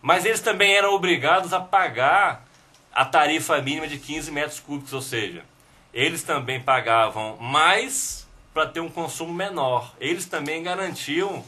Mas 0.03 0.25
eles 0.27 0.41
também 0.41 0.75
eram 0.75 0.93
obrigados 0.93 1.53
a 1.55 1.61
pagar 1.61 2.47
a 2.93 3.05
tarifa 3.05 3.61
mínima 3.63 3.89
de 3.89 3.99
15 3.99 4.31
metros 4.31 4.61
cúbicos, 4.61 4.93
ou 4.93 5.01
seja, 5.01 5.43
eles 5.93 6.23
também 6.23 6.61
pagavam 6.61 7.37
mais 7.39 8.29
para 8.53 8.67
ter 8.67 8.81
um 8.81 8.89
consumo 8.89 9.33
menor. 9.33 9.95
Eles 9.99 10.27
também 10.27 10.63
garantiam 10.63 11.45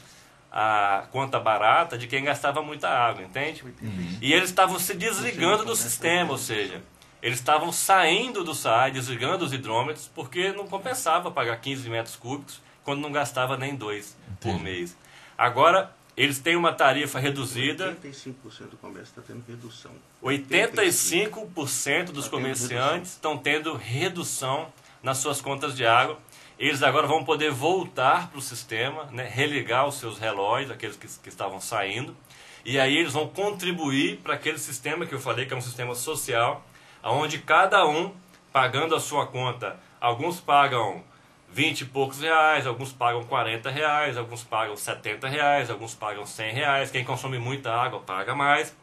a 0.51 1.05
conta 1.13 1.39
barata 1.39 1.99
de 1.99 2.07
quem 2.07 2.25
gastava 2.25 2.63
muita 2.63 2.89
água, 2.89 3.23
entende? 3.23 3.63
Uhum. 3.63 4.19
E 4.23 4.33
eles 4.33 4.49
estavam 4.49 4.79
se 4.79 4.95
desligando 4.95 5.65
do 5.65 5.77
sistema, 5.77 6.33
ou 6.33 6.39
seja, 6.39 6.83
eles 7.23 7.39
estavam 7.39 7.73
saindo 7.73 8.45
do 8.45 8.55
SAI, 8.55 8.91
desligando 8.91 9.45
os 9.45 9.53
hidrômetros, 9.53 10.11
porque 10.15 10.53
não 10.53 10.67
compensava 10.67 11.31
pagar 11.31 11.57
15 11.57 11.89
metros 11.89 12.17
cúbicos 12.17 12.61
quando 12.85 13.01
não 13.01 13.11
gastava 13.11 13.57
nem 13.57 13.75
dois 13.75 14.17
por 14.41 14.61
mês. 14.61 14.97
Agora, 15.37 15.93
eles 16.17 16.39
têm 16.39 16.57
uma 16.57 16.73
tarifa 16.73 17.19
reduzida. 17.19 17.97
85% 18.03 18.71
do 18.71 18.77
comércio 18.79 19.11
está 19.11 19.23
tendo 19.23 19.45
redução. 19.47 19.93
85% 20.23 22.05
dos 22.07 22.25
tá 22.25 22.31
comerciantes 22.31 23.13
estão 23.13 23.37
tendo 23.37 23.75
redução 23.75 24.73
nas 25.03 25.19
suas 25.19 25.41
contas 25.41 25.77
de 25.77 25.87
água. 25.87 26.19
eles 26.59 26.83
agora 26.83 27.07
vão 27.07 27.23
poder 27.23 27.51
voltar 27.51 28.31
para 28.31 28.39
o 28.39 28.43
sistema, 28.43 29.05
né, 29.13 29.29
religar 29.31 29.87
os 29.87 29.97
seus 29.97 30.19
relógios, 30.19 30.71
aqueles 30.71 30.97
que, 30.97 31.07
que 31.07 31.29
estavam 31.29 31.61
saindo, 31.61 32.17
e 32.65 32.81
aí 32.81 32.97
eles 32.97 33.13
vão 33.13 33.29
contribuir 33.29 34.17
para 34.19 34.35
aquele 34.35 34.59
sistema 34.59 35.05
que 35.05 35.15
eu 35.15 35.21
falei 35.21 35.45
que 35.45 35.53
é 35.53 35.57
um 35.57 35.61
sistema 35.61 35.95
social, 35.95 36.65
onde 37.11 37.39
cada 37.39 37.87
um, 37.87 38.13
pagando 38.53 38.95
a 38.95 39.01
sua 39.01 39.27
conta, 39.27 39.79
alguns 40.01 40.41
pagam 40.41 41.03
20 41.51 41.81
e 41.81 41.85
poucos 41.87 42.21
reais, 42.21 42.67
alguns 42.67 42.93
pagam 42.93 43.25
40 43.25 43.71
reais, 43.71 44.17
alguns 44.17 44.43
pagam 44.43 44.77
70 44.77 45.29
reais, 45.29 45.71
alguns 45.71 45.95
pagam 45.95 46.27
100 46.27 46.53
reais, 46.53 46.91
quem 46.91 47.05
consome 47.05 47.39
muita 47.39 47.73
água 47.73 48.01
paga 48.01 48.35
mais. 48.35 48.75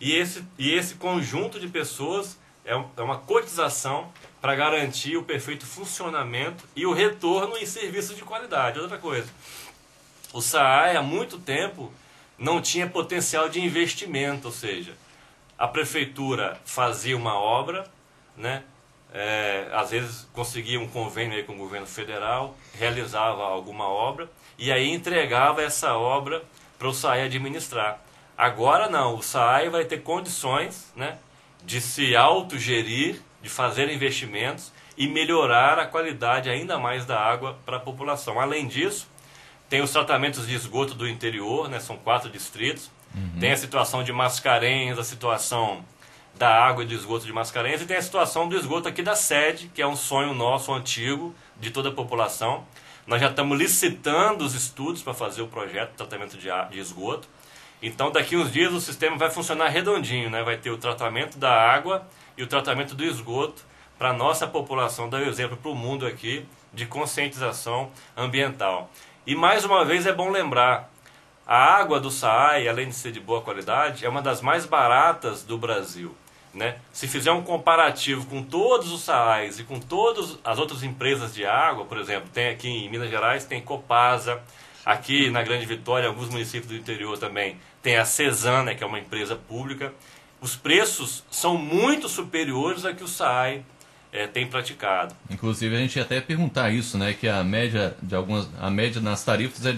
E 0.00 0.14
esse, 0.14 0.44
e 0.58 0.72
esse 0.72 0.94
conjunto 0.96 1.58
de 1.58 1.68
pessoas 1.68 2.38
é, 2.64 2.72
é 2.72 3.02
uma 3.02 3.18
cotização 3.18 4.12
para 4.40 4.54
garantir 4.54 5.16
o 5.16 5.24
perfeito 5.24 5.66
funcionamento 5.66 6.64
e 6.76 6.86
o 6.86 6.92
retorno 6.92 7.56
em 7.56 7.66
serviços 7.66 8.16
de 8.16 8.22
qualidade. 8.22 8.78
Outra 8.78 8.98
coisa, 8.98 9.28
o 10.32 10.40
SAAI 10.40 10.96
há 10.96 11.02
muito 11.02 11.38
tempo 11.38 11.92
não 12.38 12.60
tinha 12.60 12.86
potencial 12.86 13.48
de 13.48 13.60
investimento, 13.60 14.48
ou 14.48 14.52
seja, 14.52 14.94
a 15.58 15.66
prefeitura 15.66 16.58
fazia 16.64 17.16
uma 17.16 17.34
obra, 17.34 17.84
né? 18.36 18.62
É, 19.12 19.68
às 19.72 19.90
vezes 19.90 20.28
conseguia 20.34 20.78
um 20.78 20.86
convênio 20.86 21.42
com 21.46 21.54
o 21.54 21.56
governo 21.56 21.86
federal, 21.86 22.54
realizava 22.74 23.42
alguma 23.42 23.88
obra 23.88 24.30
e 24.58 24.70
aí 24.70 24.90
entregava 24.90 25.62
essa 25.62 25.94
obra 25.94 26.42
para 26.78 26.88
o 26.88 26.92
SAI 26.92 27.22
administrar. 27.22 27.98
Agora 28.36 28.88
não, 28.88 29.16
o 29.16 29.22
SAI 29.22 29.70
vai 29.70 29.84
ter 29.84 30.02
condições 30.02 30.92
né, 30.94 31.18
de 31.64 31.80
se 31.80 32.14
autogerir, 32.14 33.20
de 33.42 33.48
fazer 33.48 33.90
investimentos 33.90 34.70
e 34.96 35.08
melhorar 35.08 35.78
a 35.78 35.86
qualidade 35.86 36.50
ainda 36.50 36.78
mais 36.78 37.06
da 37.06 37.18
água 37.18 37.58
para 37.64 37.78
a 37.78 37.80
população. 37.80 38.38
Além 38.38 38.68
disso, 38.68 39.08
tem 39.70 39.80
os 39.80 39.90
tratamentos 39.90 40.46
de 40.46 40.54
esgoto 40.54 40.94
do 40.94 41.08
interior, 41.08 41.68
né, 41.68 41.80
são 41.80 41.96
quatro 41.96 42.28
distritos. 42.28 42.90
Uhum. 43.14 43.40
Tem 43.40 43.52
a 43.52 43.56
situação 43.56 44.02
de 44.02 44.12
Mascarenhas, 44.12 44.98
a 44.98 45.04
situação 45.04 45.84
da 46.34 46.48
água 46.48 46.84
e 46.84 46.86
do 46.86 46.94
esgoto 46.94 47.26
de 47.26 47.32
Mascarenhas, 47.32 47.82
e 47.82 47.86
tem 47.86 47.96
a 47.96 48.02
situação 48.02 48.48
do 48.48 48.56
esgoto 48.56 48.88
aqui 48.88 49.02
da 49.02 49.16
sede, 49.16 49.70
que 49.74 49.82
é 49.82 49.86
um 49.86 49.96
sonho 49.96 50.32
nosso 50.32 50.72
antigo, 50.72 51.34
de 51.58 51.70
toda 51.70 51.88
a 51.88 51.92
população. 51.92 52.64
Nós 53.06 53.20
já 53.20 53.28
estamos 53.28 53.58
licitando 53.58 54.44
os 54.44 54.54
estudos 54.54 55.02
para 55.02 55.14
fazer 55.14 55.42
o 55.42 55.48
projeto 55.48 55.90
de 55.90 55.96
tratamento 55.96 56.36
de, 56.36 56.48
de 56.70 56.78
esgoto. 56.78 57.28
Então, 57.82 58.10
daqui 58.10 58.36
uns 58.36 58.52
dias 58.52 58.72
o 58.72 58.80
sistema 58.80 59.16
vai 59.16 59.30
funcionar 59.30 59.68
redondinho, 59.68 60.30
né? 60.30 60.42
Vai 60.42 60.56
ter 60.56 60.70
o 60.70 60.78
tratamento 60.78 61.38
da 61.38 61.50
água 61.50 62.06
e 62.36 62.42
o 62.42 62.46
tratamento 62.46 62.94
do 62.94 63.04
esgoto 63.04 63.64
para 63.98 64.10
a 64.10 64.12
nossa 64.12 64.46
população, 64.46 65.08
dar 65.08 65.22
o 65.22 65.28
exemplo 65.28 65.56
para 65.56 65.70
o 65.70 65.74
mundo 65.74 66.06
aqui 66.06 66.46
de 66.72 66.86
conscientização 66.86 67.90
ambiental. 68.16 68.90
E 69.26 69.34
mais 69.34 69.64
uma 69.64 69.84
vez 69.84 70.06
é 70.06 70.12
bom 70.12 70.30
lembrar, 70.30 70.90
a 71.48 71.56
água 71.56 71.98
do 71.98 72.10
Saai, 72.10 72.68
além 72.68 72.90
de 72.90 72.94
ser 72.94 73.10
de 73.10 73.20
boa 73.20 73.40
qualidade, 73.40 74.04
é 74.04 74.08
uma 74.08 74.20
das 74.20 74.42
mais 74.42 74.66
baratas 74.66 75.42
do 75.42 75.56
Brasil. 75.56 76.14
Né? 76.52 76.76
Se 76.92 77.08
fizer 77.08 77.32
um 77.32 77.42
comparativo 77.42 78.26
com 78.26 78.42
todos 78.42 78.92
os 78.92 79.00
Saais 79.00 79.58
e 79.58 79.64
com 79.64 79.80
todas 79.80 80.38
as 80.44 80.58
outras 80.58 80.82
empresas 80.82 81.34
de 81.34 81.46
água, 81.46 81.86
por 81.86 81.96
exemplo, 81.96 82.28
tem 82.34 82.50
aqui 82.50 82.68
em 82.68 82.90
Minas 82.90 83.08
Gerais, 83.08 83.46
tem 83.46 83.62
Copasa, 83.62 84.42
aqui 84.84 85.30
na 85.30 85.42
Grande 85.42 85.64
Vitória, 85.64 86.06
alguns 86.06 86.28
municípios 86.28 86.66
do 86.66 86.76
interior 86.76 87.16
também, 87.16 87.56
tem 87.82 87.96
a 87.96 88.04
Cesana, 88.04 88.64
né, 88.64 88.74
que 88.74 88.84
é 88.84 88.86
uma 88.86 88.98
empresa 88.98 89.34
pública. 89.34 89.94
Os 90.42 90.54
preços 90.54 91.24
são 91.30 91.56
muito 91.56 92.10
superiores 92.10 92.84
a 92.84 92.92
que 92.92 93.02
o 93.02 93.08
SAAI 93.08 93.64
é, 94.12 94.26
tem 94.26 94.46
praticado. 94.46 95.14
Inclusive 95.30 95.74
a 95.74 95.78
gente 95.78 95.96
ia 95.96 96.02
até 96.02 96.20
perguntar 96.20 96.70
isso, 96.70 96.96
né? 96.96 97.12
Que 97.12 97.28
a 97.28 97.42
média 97.42 97.96
de 98.02 98.14
algumas, 98.14 98.48
a 98.58 98.70
média 98.70 99.00
nas 99.00 99.22
tarifas 99.24 99.66
é 99.66 99.72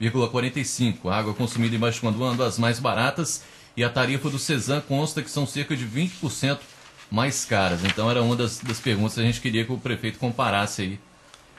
18,45. 0.00 1.10
A 1.10 1.16
água 1.16 1.34
consumida 1.34 1.74
em 1.74 1.78
Baixo 1.78 2.00
Quando 2.00 2.22
é 2.22 2.26
uma 2.26 2.36
das 2.36 2.58
mais 2.58 2.78
baratas 2.78 3.44
e 3.76 3.82
a 3.82 3.90
tarifa 3.90 4.30
do 4.30 4.38
Cezan 4.38 4.80
consta 4.80 5.22
que 5.22 5.30
são 5.30 5.46
cerca 5.46 5.76
de 5.76 5.86
20% 5.86 6.58
mais 7.10 7.44
caras. 7.44 7.84
Então 7.84 8.10
era 8.10 8.22
uma 8.22 8.36
das, 8.36 8.58
das 8.58 8.80
perguntas 8.80 9.14
que 9.14 9.20
a 9.20 9.24
gente 9.24 9.40
queria 9.40 9.64
que 9.64 9.72
o 9.72 9.78
prefeito 9.78 10.18
comparasse 10.18 10.82
aí 10.82 11.00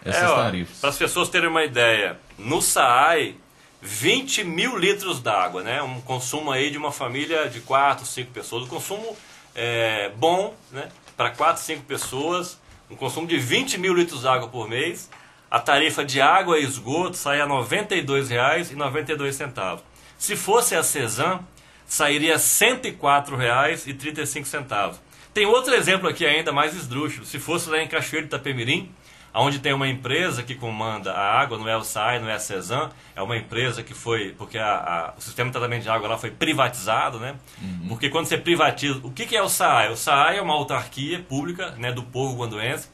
essas 0.04 0.32
é, 0.32 0.36
tarifas. 0.36 0.78
Para 0.80 0.90
as 0.90 0.98
pessoas 0.98 1.30
terem 1.30 1.50
uma 1.50 1.64
ideia, 1.64 2.18
no 2.38 2.62
SAAI 2.62 3.36
20 3.82 4.44
mil 4.44 4.78
litros 4.78 5.22
d'água, 5.22 5.62
né? 5.62 5.82
Um 5.82 6.02
consumo 6.02 6.52
aí 6.52 6.72
de 6.72 6.78
uma 6.78 6.92
família 6.92 7.48
de 7.48 7.62
4, 7.62 8.06
5 8.06 8.32
pessoas. 8.32 8.64
O 8.64 8.68
consumo 8.68 9.16
é 9.54 10.12
bom, 10.18 10.56
né? 10.72 10.90
para 11.16 11.30
4, 11.30 11.62
5 11.62 11.84
pessoas, 11.84 12.60
um 12.90 12.96
consumo 12.96 13.28
de 13.28 13.38
20 13.38 13.78
mil 13.78 13.94
litros 13.94 14.22
de 14.22 14.28
água 14.28 14.48
por 14.48 14.68
mês. 14.68 15.10
A 15.56 15.60
tarifa 15.62 16.04
de 16.04 16.20
água 16.20 16.60
e 16.60 16.66
esgoto 16.66 17.16
sai 17.16 17.40
a 17.40 17.46
R$ 17.46 17.52
92,92. 17.52 19.80
Se 20.18 20.36
fosse 20.36 20.76
a 20.76 20.84
Cezan, 20.84 21.40
sairia 21.86 22.34
R$ 22.34 22.40
104,35. 22.40 24.96
Tem 25.34 25.46
outro 25.46 25.74
exemplo 25.74 26.10
aqui 26.10 26.26
ainda 26.26 26.52
mais 26.52 26.76
esdrúxulo. 26.76 27.26
Se 27.26 27.40
fosse 27.40 27.70
lá 27.70 27.82
em 27.82 27.88
Cachoeiro 27.88 28.28
de 28.28 28.36
Itapemirim, 28.36 28.92
onde 29.34 29.60
tem 29.60 29.72
uma 29.72 29.88
empresa 29.88 30.44
que 30.44 30.56
comanda 30.56 31.14
a 31.14 31.40
água, 31.40 31.58
não 31.58 31.70
é 31.70 31.78
o 31.78 31.86
SAI, 31.86 32.20
não 32.20 32.28
é 32.28 32.34
a 32.34 32.40
CESAM, 32.40 32.92
é 33.16 33.22
uma 33.22 33.38
empresa 33.38 33.82
que 33.82 33.94
foi, 33.94 34.36
porque 34.38 34.58
a, 34.58 34.76
a, 34.76 35.14
o 35.18 35.22
sistema 35.22 35.50
de 35.50 35.54
tratamento 35.54 35.84
de 35.84 35.90
água 35.90 36.10
lá 36.10 36.18
foi 36.18 36.32
privatizado, 36.32 37.18
né? 37.18 37.34
Uhum. 37.62 37.88
Porque 37.88 38.10
quando 38.10 38.26
você 38.26 38.38
privatiza, 38.38 39.00
o 39.04 39.10
que, 39.10 39.26
que 39.26 39.38
é 39.38 39.42
o 39.42 39.48
SAI? 39.48 39.90
O 39.90 39.96
SAI 39.96 40.38
é 40.38 40.42
uma 40.42 40.54
autarquia 40.54 41.22
pública 41.22 41.72
né, 41.78 41.94
do 41.94 42.04
povo 42.04 42.36
guanduense 42.36 42.94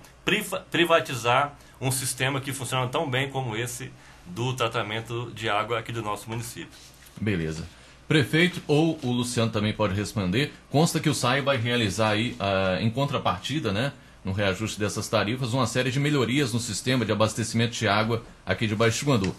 privatizar 0.71 1.55
um 1.81 1.91
sistema 1.91 2.41
que 2.41 2.53
funciona 2.53 2.87
tão 2.89 3.09
bem 3.09 3.31
como 3.31 3.57
esse 3.57 3.91
do 4.35 4.53
tratamento 4.55 5.31
de 5.35 5.49
água 5.49 5.79
aqui 5.79 5.93
do 5.93 6.03
nosso 6.03 6.29
município. 6.29 6.79
Beleza. 7.21 7.67
Prefeito 8.09 8.61
ou 8.67 8.99
o 9.03 9.13
Luciano 9.13 9.53
também 9.53 9.73
pode 9.73 9.95
responder. 9.95 10.53
Consta 10.69 10.99
que 10.99 11.09
o 11.09 11.15
SAI 11.15 11.43
vai 11.43 11.57
realizar 11.57 12.11
aí, 12.11 12.33
uh, 12.33 12.83
em 12.83 12.91
contrapartida, 12.91 13.73
né, 13.73 13.93
no 14.25 14.33
reajuste 14.33 14.81
dessas 14.81 15.09
tarifas, 15.09 15.53
uma 15.53 15.67
série 15.67 15.91
de 15.91 16.01
melhorias 16.01 16.53
no 16.53 16.59
sistema 16.59 17.05
de 17.05 17.13
abastecimento 17.13 17.73
de 17.73 17.87
água 17.87 18.23
aqui 18.45 18.67
de 18.67 18.75
Baixo 18.75 19.05
Guandu. 19.07 19.35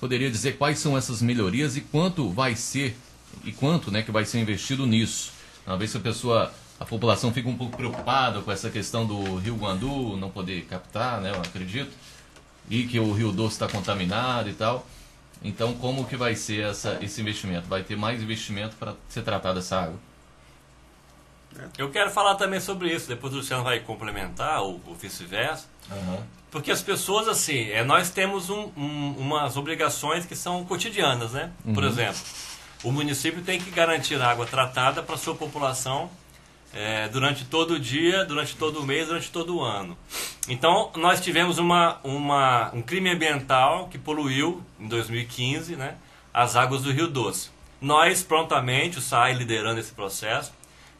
Poderia 0.00 0.30
dizer 0.30 0.56
quais 0.56 0.78
são 0.78 0.96
essas 0.96 1.22
melhorias 1.22 1.76
e 1.76 1.80
quanto 1.80 2.28
vai 2.28 2.56
ser 2.56 2.96
e 3.44 3.52
quanto 3.52 3.90
né, 3.90 4.02
que 4.02 4.10
vai 4.10 4.24
ser 4.24 4.40
investido 4.40 4.86
nisso. 4.86 5.32
Uma 5.66 5.76
vez 5.76 5.92
que 5.92 5.98
a 5.98 6.00
pessoa, 6.00 6.52
a 6.78 6.84
população 6.84 7.32
fica 7.32 7.48
um 7.48 7.56
pouco 7.56 7.76
preocupada 7.76 8.40
com 8.40 8.50
essa 8.50 8.70
questão 8.70 9.06
do 9.06 9.36
Rio 9.36 9.56
Guandu 9.56 10.16
não 10.16 10.30
poder 10.30 10.62
captar, 10.62 11.20
né, 11.20 11.30
eu 11.30 11.40
acredito, 11.40 11.90
e 12.68 12.84
que 12.84 12.98
o 12.98 13.12
Rio 13.12 13.32
Doce 13.32 13.54
está 13.54 13.68
contaminado 13.68 14.48
e 14.48 14.52
tal. 14.52 14.86
Então, 15.42 15.74
como 15.74 16.06
que 16.06 16.16
vai 16.16 16.34
ser 16.34 16.64
essa, 16.64 16.98
esse 17.00 17.20
investimento? 17.20 17.68
Vai 17.68 17.82
ter 17.82 17.96
mais 17.96 18.22
investimento 18.22 18.76
para 18.76 18.94
ser 19.08 19.22
tratada 19.22 19.60
essa 19.60 19.80
água? 19.82 19.98
Eu 21.78 21.90
quero 21.90 22.10
falar 22.10 22.34
também 22.34 22.60
sobre 22.60 22.92
isso, 22.92 23.08
depois 23.08 23.32
o 23.32 23.36
Luciano 23.36 23.62
vai 23.62 23.80
complementar, 23.80 24.60
ou, 24.62 24.80
ou 24.86 24.94
vice-versa. 24.94 25.66
Uhum. 25.90 26.22
Porque 26.50 26.70
as 26.70 26.82
pessoas, 26.82 27.28
assim, 27.28 27.70
é, 27.70 27.84
nós 27.84 28.10
temos 28.10 28.50
um, 28.50 28.70
um, 28.76 29.14
umas 29.18 29.56
obrigações 29.56 30.26
que 30.26 30.34
são 30.34 30.64
cotidianas, 30.64 31.32
né? 31.32 31.52
Uhum. 31.64 31.74
Por 31.74 31.84
exemplo, 31.84 32.20
o 32.82 32.92
município 32.92 33.42
tem 33.42 33.60
que 33.60 33.70
garantir 33.70 34.20
água 34.20 34.46
tratada 34.46 35.02
para 35.02 35.14
a 35.14 35.18
sua 35.18 35.34
população 35.34 36.10
é, 36.76 37.08
durante 37.08 37.46
todo 37.46 37.74
o 37.74 37.80
dia, 37.80 38.22
durante 38.26 38.54
todo 38.54 38.80
o 38.80 38.84
mês, 38.84 39.06
durante 39.06 39.30
todo 39.30 39.56
o 39.56 39.62
ano. 39.62 39.96
Então, 40.46 40.92
nós 40.96 41.22
tivemos 41.22 41.56
uma, 41.56 41.98
uma, 42.04 42.70
um 42.74 42.82
crime 42.82 43.08
ambiental 43.08 43.88
que 43.88 43.96
poluiu, 43.96 44.62
em 44.78 44.86
2015, 44.86 45.74
né, 45.74 45.94
as 46.34 46.54
águas 46.54 46.82
do 46.82 46.92
Rio 46.92 47.08
Doce. 47.08 47.48
Nós, 47.80 48.22
prontamente, 48.22 48.98
o 48.98 49.00
SAI 49.00 49.32
liderando 49.32 49.80
esse 49.80 49.92
processo, 49.92 50.52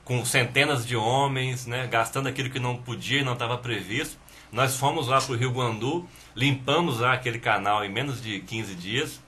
com 0.02 0.24
centenas 0.24 0.86
de 0.86 0.96
homens, 0.96 1.66
né, 1.66 1.86
gastando 1.86 2.26
aquilo 2.26 2.48
que 2.48 2.58
não 2.58 2.78
podia 2.78 3.20
e 3.20 3.24
não 3.24 3.34
estava 3.34 3.58
previsto, 3.58 4.16
nós 4.50 4.76
fomos 4.76 5.08
lá 5.08 5.20
para 5.20 5.32
o 5.32 5.36
Rio 5.36 5.50
Guandu, 5.50 6.08
limpamos 6.34 7.00
lá 7.00 7.12
aquele 7.12 7.38
canal 7.38 7.84
em 7.84 7.92
menos 7.92 8.22
de 8.22 8.40
15 8.40 8.74
dias, 8.76 9.20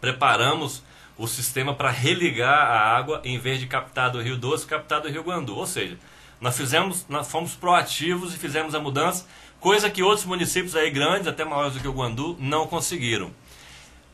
preparamos 0.00 0.84
o 1.16 1.26
sistema 1.26 1.74
para 1.74 1.90
religar 1.90 2.70
a 2.70 2.96
água 2.96 3.20
em 3.24 3.38
vez 3.38 3.60
de 3.60 3.66
captar 3.66 4.10
do 4.10 4.20
Rio 4.20 4.36
Doce, 4.36 4.66
captar 4.66 5.00
do 5.00 5.08
Rio 5.08 5.22
Guandu. 5.22 5.56
Ou 5.56 5.66
seja, 5.66 5.98
nós 6.40 6.56
fizemos, 6.56 7.06
nós 7.08 7.30
fomos 7.30 7.54
proativos 7.54 8.34
e 8.34 8.38
fizemos 8.38 8.74
a 8.74 8.80
mudança, 8.80 9.26
coisa 9.60 9.88
que 9.88 10.02
outros 10.02 10.26
municípios 10.26 10.74
aí 10.74 10.90
grandes, 10.90 11.28
até 11.28 11.44
maiores 11.44 11.74
do 11.74 11.80
que 11.80 11.88
o 11.88 11.92
Guandu, 11.92 12.36
não 12.40 12.66
conseguiram. 12.66 13.30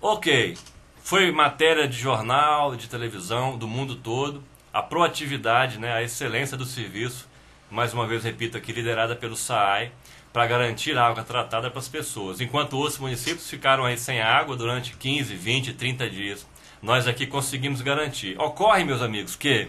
Ok, 0.01 0.57
foi 1.03 1.33
matéria 1.33 1.89
de 1.89 1.97
jornal, 1.97 2.77
de 2.77 2.89
televisão, 2.89 3.57
do 3.57 3.67
mundo 3.67 3.97
todo, 3.97 4.45
a 4.73 4.83
proatividade, 4.83 5.79
né, 5.79 5.93
a 5.93 6.03
excelência 6.03 6.57
do 6.57 6.67
serviço, 6.67 7.27
mais 7.71 7.95
uma 7.95 8.07
vez 8.07 8.25
repito 8.25 8.57
aqui, 8.57 8.73
liderada 8.73 9.17
pelo 9.17 9.35
SAAI, 9.35 9.91
para 10.33 10.47
garantir 10.47 10.97
água 10.99 11.25
tratada 11.25 11.71
para 11.71 11.79
as 11.79 11.89
pessoas. 11.89 12.41
Enquanto 12.41 12.75
outros 12.75 12.99
municípios 12.99 13.49
ficaram 13.49 13.85
aí 13.85 13.97
sem 13.97 14.21
água 14.21 14.55
durante 14.55 14.95
15, 14.97 15.35
20, 15.35 15.73
30 15.73 16.11
dias 16.11 16.47
nós 16.83 17.07
aqui 17.07 17.27
conseguimos 17.27 17.81
garantir. 17.81 18.38
Ocorre, 18.41 18.85
meus 18.85 19.03
amigos, 19.03 19.37
que 19.37 19.69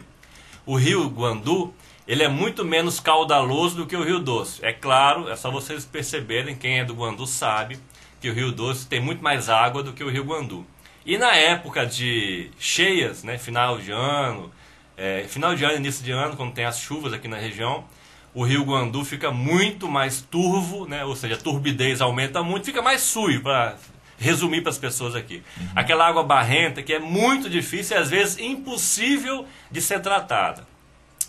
o 0.65 0.76
rio 0.76 1.08
Guandu 1.08 1.74
ele 2.10 2.24
é 2.24 2.28
muito 2.28 2.65
menos 2.65 3.00
caudaloso 3.00 3.76
do 3.76 3.86
que 3.86 3.95
o 3.95 4.04
Rio 4.04 4.17
Doce. 4.17 4.65
É 4.65 4.74
claro, 4.74 5.30
é 5.30 5.36
só 5.36 5.52
vocês 5.52 5.86
perceberem, 5.86 6.56
quem 6.56 6.80
é 6.80 6.84
do 6.84 6.95
Guandu 6.95 7.28
sabe 7.28 7.78
que 8.19 8.28
o 8.28 8.34
Rio 8.34 8.52
Doce 8.52 8.88
tem 8.88 9.00
muito 9.00 9.24
mais 9.24 9.48
água 9.48 9.84
do 9.84 9.93
que 9.93 10.04
o 10.04 10.10
Rio 10.10 10.24
Guandu. 10.24 10.65
E 11.06 11.19
na 11.19 11.36
época 11.36 11.86
de 11.86 12.50
cheias, 12.58 13.24
né, 13.24 13.38
final 13.38 13.78
de 13.78 13.91
ano, 13.91 14.52
é, 14.98 15.24
final 15.28 15.54
de 15.54 15.63
ano, 15.63 15.76
início 15.78 16.04
de 16.04 16.12
ano, 16.12 16.36
quando 16.36 16.52
tem 16.52 16.65
as 16.65 16.80
chuvas 16.80 17.13
aqui 17.13 17.28
na 17.28 17.38
região, 17.38 17.86
o 18.34 18.43
Rio 18.43 18.63
Guandu 18.63 19.06
fica 19.06 19.32
muito 19.32 19.88
mais 19.88 20.19
turvo, 20.19 20.88
né, 20.88 21.06
ou 21.06 21.15
seja, 21.15 21.36
a 21.36 21.38
turbidez 21.38 22.02
aumenta 22.02 22.41
muito, 22.41 22.65
fica 22.65 22.82
mais 22.82 23.02
sujo, 23.02 23.41
para 23.41 23.78
resumir 24.19 24.62
para 24.62 24.71
as 24.71 24.77
pessoas 24.77 25.15
aqui. 25.15 25.41
Uhum. 25.58 25.67
Aquela 25.75 26.08
água 26.08 26.23
barrenta 26.23 26.84
que 26.84 26.93
é 26.93 26.99
muito 26.99 27.49
difícil 27.49 27.97
e 27.97 27.99
às 27.99 28.10
vezes 28.10 28.38
impossível 28.38 29.45
de 29.71 29.82
ser 29.82 30.01
tratada. 30.01 30.67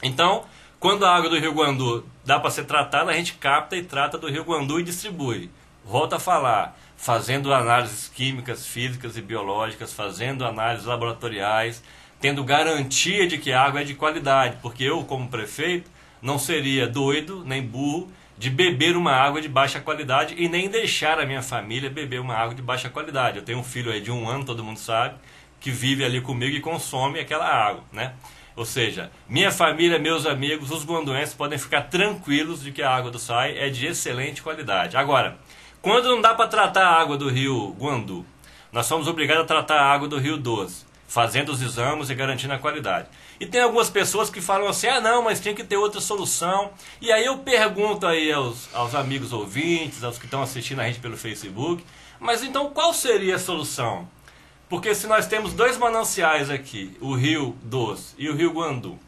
Então, 0.03 0.45
quando 0.79 1.05
a 1.05 1.15
água 1.15 1.31
do 1.31 1.39
Rio 1.39 1.53
Guandu 1.53 2.07
dá 2.25 2.41
para 2.41 2.51
ser 2.51 2.65
tratada, 2.65 3.11
a 3.11 3.15
gente 3.15 3.35
capta 3.35 3.77
e 3.77 3.83
trata 3.83 4.19
do 4.19 4.31
Rio 4.31 4.45
Guandu 4.45 4.81
e 4.81 4.83
distribui. 4.83 5.51
Volta 5.85 6.17
a 6.17 6.21
falar, 6.21 6.79
fazendo 6.97 7.53
análises 7.53 8.09
químicas, 8.09 8.67
físicas 8.67 9.17
e 9.17 9.23
biológicas, 9.23 9.93
fazendo 9.93 10.45
análises 10.45 10.87
laboratoriais, 10.87 11.83
tendo 12.21 12.45
garantia 12.45 13.27
de 13.27 13.39
que 13.39 13.53
a 13.53 13.63
água 13.63 13.81
é 13.81 13.85
de 13.85 13.95
qualidade, 13.95 14.57
porque 14.61 14.85
eu, 14.85 15.05
como 15.05 15.29
prefeito, 15.29 15.91
não 16.21 16.39
seria 16.39 16.87
doido 16.87 17.43
nem 17.45 17.63
burro 17.63 18.13
de 18.41 18.49
beber 18.49 18.97
uma 18.97 19.13
água 19.13 19.39
de 19.43 19.51
baixa 19.51 19.81
qualidade 19.81 20.35
e 20.39 20.49
nem 20.49 20.67
deixar 20.67 21.21
a 21.21 21.27
minha 21.27 21.43
família 21.43 21.91
beber 21.91 22.23
uma 22.23 22.35
água 22.35 22.55
de 22.55 22.63
baixa 22.63 22.89
qualidade. 22.89 23.37
Eu 23.37 23.45
tenho 23.45 23.59
um 23.59 23.63
filho 23.63 23.93
aí 23.93 24.01
de 24.01 24.11
um 24.11 24.27
ano, 24.27 24.47
todo 24.47 24.65
mundo 24.65 24.79
sabe, 24.79 25.17
que 25.61 25.71
vive 25.71 26.03
ali 26.03 26.23
comigo 26.23 26.57
e 26.57 26.59
consome 26.59 27.21
aquela 27.21 27.47
água, 27.47 27.85
né? 27.93 28.15
Ou 28.57 28.65
seja, 28.65 29.11
minha 29.29 29.51
família, 29.53 29.99
meus 29.99 30.25
amigos, 30.25 30.71
os 30.71 30.87
guanduenses 30.87 31.35
podem 31.35 31.59
ficar 31.59 31.83
tranquilos 31.83 32.63
de 32.63 32.73
que 32.73 32.81
a 32.81 32.91
água 32.91 33.11
do 33.11 33.19
SAI 33.19 33.59
é 33.59 33.69
de 33.69 33.85
excelente 33.85 34.41
qualidade. 34.41 34.97
Agora, 34.97 35.37
quando 35.83 36.09
não 36.09 36.23
dá 36.23 36.33
para 36.33 36.49
tratar 36.49 36.87
a 36.87 36.99
água 36.99 37.19
do 37.19 37.29
rio 37.29 37.77
Guandu, 37.79 38.25
nós 38.73 38.87
somos 38.87 39.07
obrigados 39.07 39.43
a 39.45 39.47
tratar 39.47 39.81
a 39.81 39.93
água 39.93 40.09
do 40.09 40.17
rio 40.17 40.39
Doce, 40.39 40.87
fazendo 41.07 41.53
os 41.53 41.61
exames 41.61 42.09
e 42.09 42.15
garantindo 42.15 42.55
a 42.55 42.59
qualidade. 42.59 43.07
E 43.41 43.47
tem 43.47 43.63
algumas 43.63 43.89
pessoas 43.89 44.29
que 44.29 44.43
falam 44.43 44.69
assim: 44.69 44.87
ah, 44.87 45.01
não, 45.01 45.23
mas 45.23 45.41
tem 45.41 45.55
que 45.55 45.65
ter 45.65 45.79
outra 45.79 45.99
solução. 45.99 46.71
E 47.01 47.11
aí 47.11 47.25
eu 47.25 47.39
pergunto 47.39 48.07
aí 48.07 48.31
aos, 48.31 48.69
aos 48.75 48.95
amigos 48.95 49.33
ouvintes, 49.33 50.05
aos 50.05 50.19
que 50.19 50.27
estão 50.27 50.43
assistindo 50.43 50.81
a 50.81 50.87
gente 50.87 51.01
pelo 51.01 51.17
Facebook, 51.17 51.83
mas 52.21 52.45
então 52.45 52.69
qual 52.69 52.93
seria 52.93 53.37
a 53.37 53.39
solução? 53.39 54.07
Porque 54.69 54.95
se 54.95 55.07
nós 55.07 55.27
temos 55.27 55.55
dois 55.55 55.79
mananciais 55.79 56.51
aqui, 56.51 56.97
o 57.01 57.15
Rio 57.15 57.57
Doce 57.63 58.15
e 58.19 58.29
o 58.29 58.37
Rio 58.37 58.53
Guandu, 58.53 58.99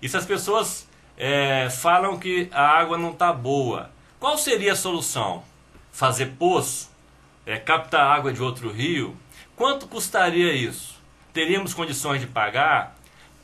e 0.00 0.08
se 0.08 0.16
as 0.16 0.24
pessoas 0.24 0.88
é, 1.16 1.68
falam 1.68 2.16
que 2.16 2.48
a 2.52 2.62
água 2.62 2.96
não 2.96 3.10
está 3.10 3.32
boa, 3.32 3.90
qual 4.20 4.38
seria 4.38 4.72
a 4.72 4.76
solução? 4.76 5.42
Fazer 5.90 6.26
poço? 6.38 6.88
É, 7.44 7.58
captar 7.58 8.06
água 8.06 8.32
de 8.32 8.40
outro 8.40 8.70
rio? 8.70 9.16
Quanto 9.56 9.88
custaria 9.88 10.52
isso? 10.54 10.94
Teríamos 11.32 11.74
condições 11.74 12.20
de 12.20 12.26
pagar? 12.26 12.99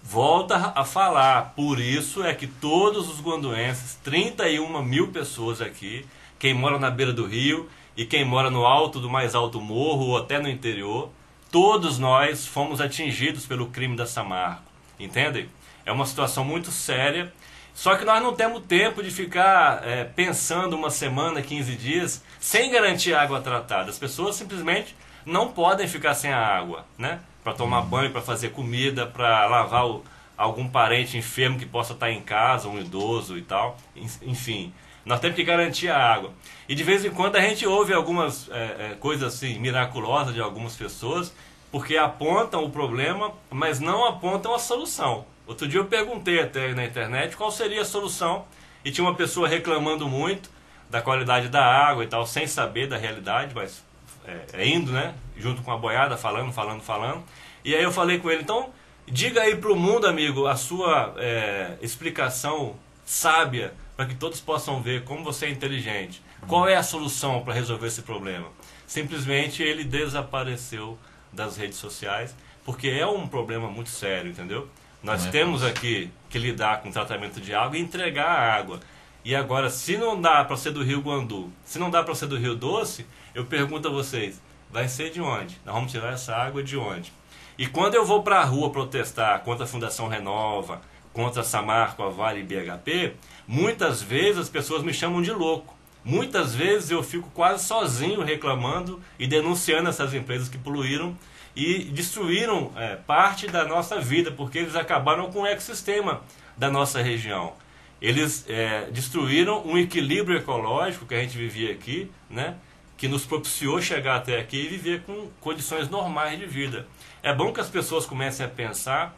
Volta 0.09 0.73
a 0.75 0.85
falar. 0.85 1.53
Por 1.57 1.81
isso 1.81 2.23
é 2.23 2.33
que 2.33 2.47
todos 2.47 3.09
os 3.11 3.21
guanduenses, 3.21 3.99
31 4.05 4.81
mil 4.83 5.09
pessoas 5.09 5.61
aqui, 5.61 6.07
quem 6.38 6.55
mora 6.55 6.79
na 6.79 6.90
beira 6.90 7.12
do 7.12 7.27
rio 7.27 7.69
e 7.97 8.07
quem 8.07 8.25
mora 8.25 8.49
no 8.49 8.64
alto 8.64 9.01
do 9.01 9.11
mais 9.11 9.35
alto 9.35 9.61
morro 9.61 10.07
ou 10.07 10.16
até 10.16 10.38
no 10.38 10.49
interior, 10.49 11.11
todos 11.51 11.99
nós 11.99 12.47
fomos 12.47 12.81
atingidos 12.81 13.47
pelo 13.47 13.66
crime 13.66 13.97
da 13.97 14.07
Samarco. 14.07 14.62
Entendem? 14.99 15.49
É 15.85 15.90
uma 15.90 16.07
situação 16.07 16.45
muito 16.45 16.71
séria. 16.71 17.33
Só 17.75 17.97
que 17.97 18.05
nós 18.05 18.23
não 18.23 18.35
temos 18.35 18.62
tempo 18.62 19.03
de 19.03 19.11
ficar 19.11 19.87
é, 19.87 20.05
pensando 20.05 20.77
uma 20.77 20.88
semana, 20.88 21.42
15 21.42 21.75
dias, 21.77 22.25
sem 22.38 22.71
garantir 22.71 23.12
água 23.12 23.40
tratada. 23.40 23.90
As 23.90 23.99
pessoas 23.99 24.37
simplesmente 24.37 24.95
não 25.27 25.53
podem 25.53 25.88
ficar 25.88 26.14
sem 26.14 26.33
a 26.33 26.38
água, 26.38 26.87
né? 26.97 27.21
Para 27.46 27.54
tomar 27.54 27.82
banho, 27.82 28.11
para 28.11 28.20
fazer 28.20 28.48
comida, 28.48 29.06
para 29.06 29.46
lavar 29.46 29.87
o, 29.87 30.02
algum 30.37 30.66
parente 30.66 31.16
enfermo 31.16 31.56
que 31.56 31.64
possa 31.64 31.92
estar 31.92 32.11
em 32.11 32.20
casa, 32.20 32.66
um 32.66 32.76
idoso 32.76 33.38
e 33.38 33.42
tal. 33.42 33.76
Enfim, 34.20 34.74
nós 35.04 35.20
temos 35.20 35.37
que 35.37 35.44
garantir 35.44 35.88
a 35.88 35.96
água. 35.96 36.32
E 36.68 36.74
de 36.74 36.82
vez 36.82 37.04
em 37.04 37.11
quando 37.11 37.37
a 37.37 37.40
gente 37.40 37.64
ouve 37.64 37.92
algumas 37.92 38.50
é, 38.50 38.54
é, 38.54 38.96
coisas 38.98 39.32
assim 39.32 39.61
miraculosas 39.61 40.35
de 40.35 40.40
algumas 40.40 40.74
pessoas, 40.74 41.32
porque 41.70 41.96
apontam 41.96 42.64
o 42.64 42.70
problema, 42.70 43.32
mas 43.48 43.78
não 43.78 44.04
apontam 44.04 44.52
a 44.52 44.59
solução. 44.59 45.24
Outro 45.46 45.68
dia 45.68 45.78
eu 45.78 45.85
perguntei 45.85 46.40
até 46.40 46.74
na 46.74 46.85
internet 46.85 47.37
qual 47.37 47.52
seria 47.52 47.82
a 47.82 47.85
solução 47.85 48.44
e 48.85 48.90
tinha 48.90 49.06
uma 49.06 49.14
pessoa 49.14 49.46
reclamando 49.46 50.09
muito 50.09 50.50
da 50.90 51.00
qualidade 51.00 51.48
da 51.48 51.64
água 51.64 52.02
e 52.02 52.09
tal, 52.09 52.26
sem 52.26 52.48
saber 52.48 52.88
da 52.88 52.96
realidade, 52.96 53.54
mas 53.54 53.86
é, 54.27 54.62
é, 54.62 54.69
indo, 54.69 54.93
né? 54.93 55.15
Junto 55.37 55.62
com 55.62 55.73
a 55.73 55.77
boiada, 55.77 56.17
falando, 56.17 56.53
falando, 56.53 56.83
falando. 56.83 57.23
E 57.65 57.75
aí 57.75 57.83
eu 57.83 57.93
falei 57.93 58.19
com 58.19 58.31
ele, 58.31 58.43
então, 58.43 58.71
diga 59.07 59.43
aí 59.43 59.57
para 59.57 59.73
o 59.73 59.77
mundo, 59.77 60.07
amigo, 60.07 60.47
a 60.47 60.57
sua 60.57 61.15
é, 61.19 61.77
explicação 61.81 62.77
sábia 63.05 63.75
para 63.97 64.07
que 64.07 64.15
todos 64.15 64.41
possam 64.41 64.83
ver 64.83 65.05
como 65.05 65.25
você 65.25 65.47
é 65.47 65.51
inteligente. 65.51 66.23
Qual 66.47 66.69
é 66.69 66.77
a 66.77 66.83
solução 66.83 67.43
para 67.43 67.55
resolver 67.55 67.87
esse 67.87 68.03
problema? 68.03 68.47
Simplesmente 68.87 69.62
ele 69.62 69.85
desapareceu 69.85 70.99
das 71.33 71.57
redes 71.57 71.79
sociais, 71.79 72.35
porque 72.65 72.89
é 72.89 73.07
um 73.07 73.27
problema 73.27 73.69
muito 73.69 73.91
sério, 73.91 74.31
entendeu? 74.31 74.69
Nós 75.03 75.27
é 75.27 75.31
temos 75.31 75.65
aqui 75.65 76.11
que 76.29 76.39
lidar 76.39 76.83
com 76.83 76.89
o 76.89 76.93
tratamento 76.93 77.41
de 77.41 77.55
água 77.55 77.77
e 77.77 77.81
entregar 77.81 78.27
a 78.27 78.55
água. 78.55 78.81
E 79.25 79.35
agora, 79.35 79.71
se 79.71 79.97
não 79.97 80.21
dá 80.21 80.45
para 80.45 80.57
ser 80.57 80.71
do 80.71 80.85
Rio 80.85 81.01
Guandu, 81.01 81.53
se 81.65 81.79
não 81.79 81.91
dá 81.91 82.03
para 82.03 82.15
ser 82.15 82.27
do 82.27 82.39
Rio 82.39 82.55
Doce, 82.55 83.07
eu 83.37 83.44
pergunto 83.44 83.87
a 83.87 83.90
vocês, 83.90 84.40
vai 84.70 84.88
ser 84.88 85.11
de 85.11 85.20
onde? 85.20 85.61
Nós 85.62 85.75
vamos 85.75 85.92
tirar 85.92 86.14
essa 86.14 86.35
água 86.35 86.62
de 86.62 86.75
onde? 86.75 87.12
E 87.59 87.66
quando 87.66 87.94
eu 87.94 88.03
vou 88.03 88.22
para 88.22 88.38
a 88.38 88.44
rua 88.44 88.70
protestar 88.70 89.40
contra 89.40 89.64
a 89.64 89.68
Fundação 89.68 90.09
Renova, 90.09 90.81
contra 91.12 91.42
a 91.42 91.44
Samarco, 91.44 92.03
a 92.03 92.09
Vale 92.09 92.40
e 92.40 92.42
BHP, 92.42 93.12
muitas 93.46 94.01
vezes 94.01 94.38
as 94.38 94.49
pessoas 94.49 94.83
me 94.83 94.94
chamam 94.94 95.20
de 95.20 95.33
louco. 95.33 95.77
Muitas 96.03 96.55
vezes 96.55 96.90
eu 96.90 97.03
fico 97.03 97.31
quase 97.35 97.64
sozinho 97.64 98.22
reclamando 98.22 99.03
e 99.18 99.27
denunciando 99.27 99.90
essas 99.90 100.14
empresas 100.14 100.49
que 100.49 100.57
poluíram 100.57 101.14
e 101.55 101.85
destruíram 101.85 102.72
é, 102.75 102.96
parte 102.96 103.49
da 103.49 103.66
nossa 103.66 104.01
vida, 104.01 104.31
porque 104.31 104.61
eles 104.61 104.75
acabaram 104.75 105.31
com 105.31 105.42
o 105.42 105.46
ecossistema 105.46 106.22
da 106.57 106.70
nossa 106.70 107.03
região. 107.03 107.53
Eles 108.01 108.46
é, 108.49 108.88
destruíram 108.90 109.62
um 109.66 109.77
equilíbrio 109.77 110.38
ecológico 110.38 111.05
que 111.05 111.14
a 111.14 111.20
gente 111.20 111.37
vivia 111.37 111.72
aqui, 111.72 112.11
né? 112.31 112.57
Que 112.96 113.09
nos 113.09 113.24
propiciou 113.24 113.80
chegar 113.80 114.16
até 114.16 114.38
aqui 114.38 114.56
e 114.56 114.68
viver 114.68 115.02
com 115.02 115.28
condições 115.40 115.88
normais 115.88 116.38
de 116.38 116.46
vida. 116.46 116.87
É 117.22 117.35
bom 117.35 117.52
que 117.52 117.61
as 117.61 117.68
pessoas 117.68 118.06
comecem 118.06 118.44
a 118.44 118.48
pensar 118.48 119.14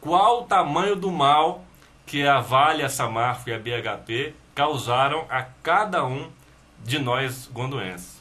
qual 0.00 0.42
o 0.42 0.44
tamanho 0.46 0.96
do 0.96 1.10
mal 1.10 1.64
que 2.06 2.26
a 2.26 2.40
Vale, 2.40 2.82
a 2.82 2.88
Samarco 2.88 3.48
e 3.48 3.52
a 3.52 3.58
BHP 3.58 4.34
causaram 4.54 5.26
a 5.28 5.42
cada 5.42 6.04
um 6.04 6.30
de 6.84 6.98
nós 6.98 7.48
gondoenses. 7.52 8.20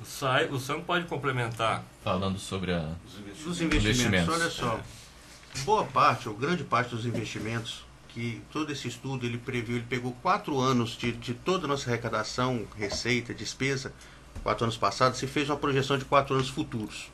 O, 0.00 0.04
Sai, 0.04 0.46
o 0.46 0.58
Sam 0.58 0.80
pode 0.80 1.06
complementar. 1.06 1.82
Falando 2.02 2.38
sobre 2.38 2.72
a... 2.72 2.92
os 3.46 3.60
investimentos. 3.60 3.60
investimentos. 3.60 4.34
Olha 4.34 4.50
só, 4.50 4.80
boa 5.64 5.84
parte, 5.84 6.28
ou 6.28 6.34
grande 6.34 6.64
parte 6.64 6.90
dos 6.90 7.06
investimentos 7.06 7.83
que 8.14 8.40
todo 8.52 8.70
esse 8.70 8.86
estudo 8.86 9.26
ele 9.26 9.38
previu, 9.38 9.76
ele 9.76 9.86
pegou 9.88 10.12
quatro 10.22 10.60
anos 10.60 10.96
de, 10.96 11.10
de 11.10 11.34
toda 11.34 11.64
a 11.64 11.68
nossa 11.68 11.90
arrecadação, 11.90 12.64
receita, 12.78 13.34
despesa, 13.34 13.92
quatro 14.44 14.64
anos 14.64 14.76
passados, 14.76 15.20
e 15.20 15.26
fez 15.26 15.50
uma 15.50 15.56
projeção 15.56 15.98
de 15.98 16.04
quatro 16.04 16.36
anos 16.36 16.48
futuros. 16.48 17.08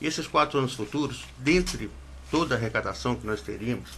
E 0.00 0.06
esses 0.06 0.26
quatro 0.26 0.58
anos 0.58 0.74
futuros, 0.74 1.24
dentre 1.38 1.88
toda 2.32 2.56
a 2.56 2.58
arrecadação 2.58 3.14
que 3.14 3.24
nós 3.24 3.40
teríamos, 3.42 3.90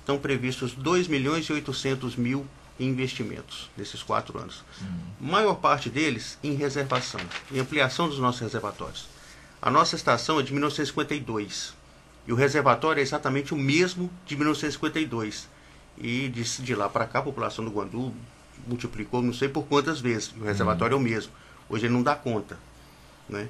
estão 0.00 0.18
previstos 0.18 0.72
2 0.72 1.06
milhões 1.06 1.46
e 1.46 1.52
800 1.52 2.16
mil 2.16 2.44
em 2.78 2.88
investimentos 2.88 3.70
nesses 3.76 4.02
quatro 4.02 4.36
anos. 4.36 4.64
Uhum. 4.80 5.28
Maior 5.28 5.54
parte 5.54 5.88
deles 5.88 6.38
em 6.42 6.54
reservação, 6.54 7.20
em 7.52 7.60
ampliação 7.60 8.08
dos 8.08 8.18
nossos 8.18 8.40
reservatórios. 8.40 9.06
A 9.62 9.70
nossa 9.70 9.94
estação 9.94 10.40
é 10.40 10.42
de 10.42 10.52
1952 10.52 11.72
e 12.26 12.32
o 12.32 12.36
reservatório 12.36 13.00
é 13.00 13.02
exatamente 13.02 13.52
o 13.52 13.56
mesmo 13.56 14.10
de 14.24 14.36
1952. 14.36 15.48
E 15.98 16.28
de, 16.28 16.42
de 16.62 16.74
lá 16.74 16.88
para 16.88 17.06
cá 17.06 17.20
a 17.20 17.22
população 17.22 17.64
do 17.64 17.70
Guandu 17.70 18.12
multiplicou 18.66 19.22
não 19.22 19.32
sei 19.32 19.48
por 19.48 19.64
quantas 19.64 20.00
vezes. 20.00 20.32
E 20.36 20.40
o 20.40 20.44
reservatório 20.44 20.96
uhum. 20.96 21.02
é 21.02 21.06
o 21.06 21.08
mesmo. 21.10 21.32
Hoje 21.68 21.86
ele 21.86 21.94
não 21.94 22.02
dá 22.02 22.14
conta. 22.14 22.58
Né? 23.28 23.48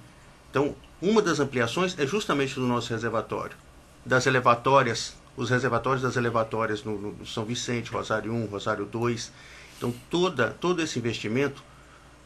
Então, 0.51 0.75
uma 1.01 1.23
das 1.23 1.41
ampliações 1.41 1.99
é 1.99 2.07
justamente 2.07 2.55
do 2.55 2.67
nosso 2.67 2.91
reservatório. 2.93 3.57
Das 4.05 4.27
elevatórias, 4.27 5.17
os 5.37 5.51
reservatórios 5.51 6.03
das 6.03 6.17
elevatórias 6.17 6.85
no, 6.85 7.13
no 7.13 7.27
São 7.27 7.45
Vicente, 7.45 7.91
Rosário 7.91 8.33
1, 8.33 8.47
Rosário 8.47 8.85
2. 8.85 9.33
Então, 9.77 9.95
toda, 10.11 10.51
todo 10.51 10.83
esse 10.83 10.99
investimento 10.99 11.63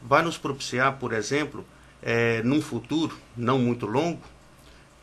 vai 0.01 0.21
nos 0.21 0.37
propiciar, 0.37 0.97
por 0.97 1.13
exemplo, 1.13 1.65
é, 2.01 2.41
num 2.43 2.61
futuro 2.61 3.17
não 3.35 3.59
muito 3.59 3.85
longo, 3.85 4.21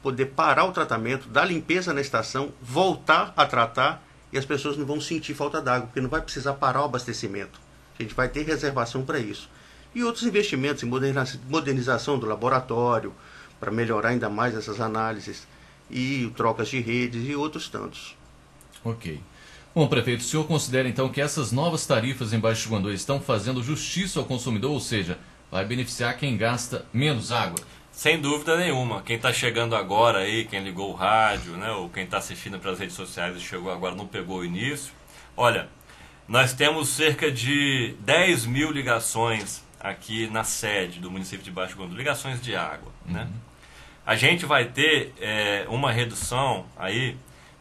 poder 0.03 0.27
parar 0.27 0.65
o 0.65 0.73
tratamento, 0.73 1.29
dar 1.29 1.45
limpeza 1.45 1.93
na 1.93 2.01
estação, 2.01 2.53
voltar 2.61 3.33
a 3.37 3.47
tratar 3.47 4.03
e 4.33 4.39
as 4.39 4.45
pessoas 4.45 4.77
não 4.77 4.87
vão 4.87 5.01
sentir 5.01 5.35
falta 5.35 5.61
d'água, 5.61 5.87
porque 5.87 6.01
não 6.01 6.09
vai 6.09 6.21
precisar 6.21 6.55
parar 6.55 6.83
o 6.83 6.85
abastecimento. 6.85 7.61
A 7.99 8.03
gente 8.03 8.15
vai 8.15 8.29
ter 8.29 8.43
reservação 8.43 9.05
para 9.05 9.19
isso. 9.19 9.49
E 9.95 10.05
outros 10.05 10.25
investimentos 10.25 10.83
em 10.83 10.87
modernização 11.49 12.19
do 12.19 12.27
laboratório, 12.27 13.15
para 13.59 13.71
melhorar 13.71 14.11
ainda 14.11 14.29
mais 14.29 14.55
essas 14.55 14.81
análises, 14.81 15.47
e 15.91 16.31
trocas 16.37 16.69
de 16.69 16.81
redes 16.81 17.27
e 17.29 17.35
outros 17.35 17.69
tantos. 17.69 18.17
Ok. 18.85 19.21
Bom, 19.75 19.87
prefeito, 19.89 20.21
o 20.21 20.25
senhor 20.25 20.47
considera 20.47 20.89
então 20.89 21.09
que 21.09 21.21
essas 21.21 21.53
novas 21.53 21.87
tarifas 21.87 22.33
em 22.33 22.39
Baixo 22.39 22.69
Guandu 22.69 22.93
estão 22.93 23.21
fazendo 23.21 23.63
justiça 23.63 24.19
ao 24.19 24.25
consumidor, 24.25 24.73
ou 24.73 24.81
seja, 24.81 25.19
vai 25.51 25.65
beneficiar 25.65 26.17
quem 26.17 26.37
gasta 26.37 26.85
menos 26.93 27.31
água? 27.31 27.59
Sem 27.97 28.21
dúvida 28.21 28.59
nenhuma. 28.59 29.01
Quem 29.01 29.17
está 29.17 29.33
chegando 29.33 29.75
agora 29.75 30.19
aí, 30.19 30.45
quem 30.45 30.63
ligou 30.63 30.91
o 30.91 30.95
rádio, 30.95 31.53
né, 31.53 31.73
ou 31.73 31.89
quem 31.89 32.05
está 32.05 32.19
assistindo 32.19 32.59
pelas 32.59 32.79
redes 32.79 32.95
sociais 32.95 33.35
e 33.35 33.41
chegou 33.41 33.73
agora 33.73 33.95
não 33.95 34.07
pegou 34.07 34.41
o 34.41 34.45
início. 34.45 34.93
Olha, 35.35 35.71
nós 36.29 36.53
temos 36.53 36.91
cerca 36.91 37.33
de 37.33 37.97
10 38.01 38.45
mil 38.45 38.71
ligações 38.71 39.65
aqui 39.81 40.27
na 40.27 40.45
sede 40.45 41.01
do 41.01 41.11
município 41.11 41.43
de 41.43 41.51
Baixo 41.51 41.75
Guandu, 41.75 41.97
ligações 41.97 42.39
de 42.43 42.55
água, 42.55 42.93
uhum. 43.07 43.15
né? 43.15 43.31
A 44.05 44.15
gente 44.15 44.45
vai 44.45 44.67
ter 44.67 45.15
é, 45.19 45.65
uma 45.71 45.91
redução 45.91 46.67
aí, 46.77 47.17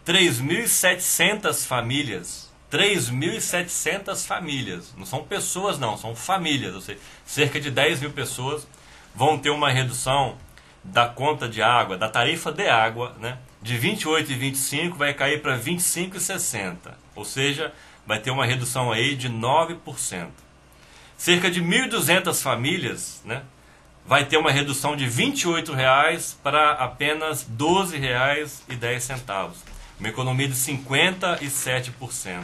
3.700 0.06 1.65
famílias 1.65 2.54
3.700 2.69 4.26
famílias, 4.26 4.93
não 4.98 5.06
são 5.06 5.24
pessoas 5.24 5.80
não, 5.80 5.98
são 5.98 6.13
famílias, 6.13 6.76
ou 6.76 6.82
seja, 6.82 7.00
cerca 7.24 7.62
de 7.62 7.71
10 7.71 8.02
mil 8.02 8.12
pessoas 8.12 8.67
vão 9.15 9.38
ter 9.38 9.49
uma 9.49 9.69
redução 9.69 10.38
da 10.84 11.08
conta 11.08 11.47
de 11.49 11.62
água, 11.62 11.97
da 11.97 12.10
tarifa 12.10 12.51
de 12.51 12.67
água, 12.67 13.15
né? 13.19 13.38
De 13.62 13.78
28,25 13.80 14.95
vai 14.95 15.13
cair 15.13 15.41
para 15.41 15.58
25,60. 15.58 16.93
Ou 17.15 17.25
seja, 17.25 17.73
vai 18.06 18.19
ter 18.19 18.30
uma 18.30 18.45
redução 18.45 18.91
aí 18.91 19.15
de 19.15 19.30
9%. 19.30 20.28
Cerca 21.17 21.49
de 21.49 21.63
1.200 21.63 22.41
famílias, 22.41 23.21
né? 23.25 23.41
Vai 24.06 24.25
ter 24.25 24.38
uma 24.38 24.51
redução 24.51 24.95
de 24.95 25.06
R$ 25.06 25.10
28,00 25.10 26.36
para 26.43 26.73
apenas 26.73 27.41
R$ 27.41 27.47
12,10. 27.58 29.56
Uma 29.99 30.10
economia 30.10 30.47
de 30.47 30.54
57%. 30.54 32.43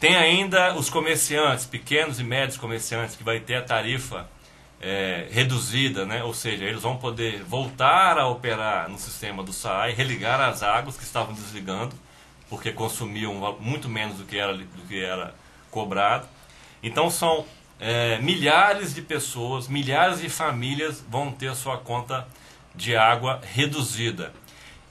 Tem 0.00 0.16
ainda 0.16 0.74
os 0.74 0.90
comerciantes, 0.90 1.66
pequenos 1.66 2.18
e 2.18 2.24
médios 2.24 2.56
comerciantes, 2.56 3.14
que 3.14 3.22
vai 3.22 3.38
ter 3.38 3.56
a 3.56 3.62
tarifa 3.62 4.26
é, 4.80 5.28
reduzida, 5.30 6.06
né? 6.06 6.24
ou 6.24 6.32
seja, 6.32 6.64
eles 6.64 6.82
vão 6.82 6.96
poder 6.96 7.42
voltar 7.42 8.18
a 8.18 8.26
operar 8.26 8.88
no 8.88 8.98
sistema 8.98 9.42
do 9.42 9.52
SAI, 9.52 9.92
religar 9.92 10.40
as 10.40 10.62
águas 10.62 10.96
que 10.96 11.04
estavam 11.04 11.34
desligando, 11.34 11.94
porque 12.48 12.72
consumiam 12.72 13.34
muito 13.60 13.88
menos 13.88 14.18
do 14.18 14.24
que 14.24 14.38
era, 14.38 14.54
do 14.54 14.88
que 14.88 15.02
era 15.02 15.34
cobrado. 15.70 16.26
Então 16.82 17.10
são 17.10 17.44
é, 17.78 18.18
milhares 18.18 18.94
de 18.94 19.02
pessoas, 19.02 19.68
milhares 19.68 20.20
de 20.20 20.28
famílias 20.28 21.04
vão 21.08 21.30
ter 21.30 21.48
a 21.48 21.54
sua 21.54 21.76
conta 21.76 22.26
de 22.74 22.96
água 22.96 23.40
reduzida. 23.42 24.32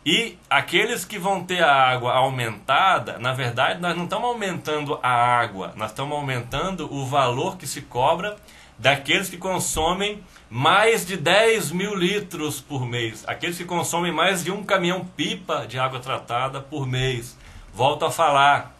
E 0.05 0.37
aqueles 0.49 1.03
que 1.03 1.19
vão 1.19 1.43
ter 1.43 1.61
a 1.61 1.71
água 1.71 2.13
aumentada, 2.13 3.19
na 3.19 3.33
verdade, 3.33 3.81
nós 3.81 3.95
não 3.97 4.05
estamos 4.05 4.29
aumentando 4.29 4.97
a 5.03 5.09
água, 5.09 5.73
nós 5.75 5.91
estamos 5.91 6.15
aumentando 6.15 6.91
o 6.91 7.05
valor 7.05 7.57
que 7.57 7.67
se 7.67 7.81
cobra 7.81 8.37
daqueles 8.79 9.29
que 9.29 9.37
consomem 9.37 10.23
mais 10.49 11.05
de 11.05 11.17
10 11.17 11.71
mil 11.71 11.93
litros 11.93 12.59
por 12.59 12.83
mês, 12.85 13.23
aqueles 13.27 13.57
que 13.57 13.65
consomem 13.65 14.11
mais 14.11 14.43
de 14.43 14.51
um 14.51 14.63
caminhão-pipa 14.63 15.67
de 15.67 15.77
água 15.77 15.99
tratada 15.99 16.59
por 16.61 16.87
mês. 16.87 17.37
Volto 17.73 18.05
a 18.05 18.11
falar, 18.11 18.75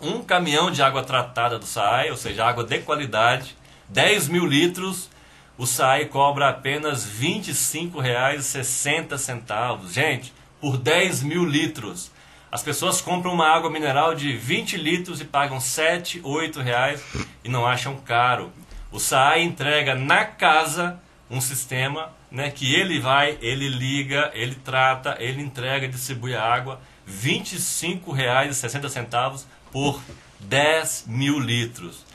um 0.00 0.22
caminhão 0.22 0.70
de 0.70 0.82
água 0.82 1.02
tratada 1.02 1.58
do 1.58 1.64
SAI, 1.64 2.10
ou 2.10 2.16
seja, 2.16 2.44
água 2.44 2.64
de 2.64 2.80
qualidade, 2.80 3.56
10 3.88 4.28
mil 4.28 4.44
litros, 4.44 5.08
o 5.56 5.66
SAI 5.66 6.04
cobra 6.06 6.50
apenas 6.50 7.06
R$ 7.18 7.40
25,60. 7.40 9.88
Gente, 9.88 10.34
por 10.60 10.76
10 10.76 11.22
mil 11.22 11.46
litros. 11.46 12.10
As 12.50 12.62
pessoas 12.62 13.00
compram 13.00 13.32
uma 13.32 13.48
água 13.48 13.70
mineral 13.70 14.14
de 14.14 14.36
20 14.36 14.76
litros 14.76 15.20
e 15.20 15.24
pagam 15.24 15.60
7, 15.60 16.20
8 16.22 16.60
reais 16.60 17.02
e 17.42 17.48
não 17.48 17.66
acham 17.66 17.96
caro. 17.96 18.52
O 18.96 18.98
SAAI 18.98 19.42
entrega 19.42 19.94
na 19.94 20.24
casa 20.24 20.98
um 21.30 21.38
sistema 21.38 22.10
né, 22.30 22.50
que 22.50 22.74
ele 22.74 22.98
vai, 22.98 23.36
ele 23.42 23.68
liga, 23.68 24.30
ele 24.32 24.54
trata, 24.54 25.18
ele 25.20 25.42
entrega, 25.42 25.86
distribui 25.86 26.34
a 26.34 26.42
água, 26.42 26.80
R$ 27.06 27.12
25,60 27.12 29.44
por 29.70 30.00
10 30.40 31.04
mil 31.08 31.38
litros. 31.38 32.06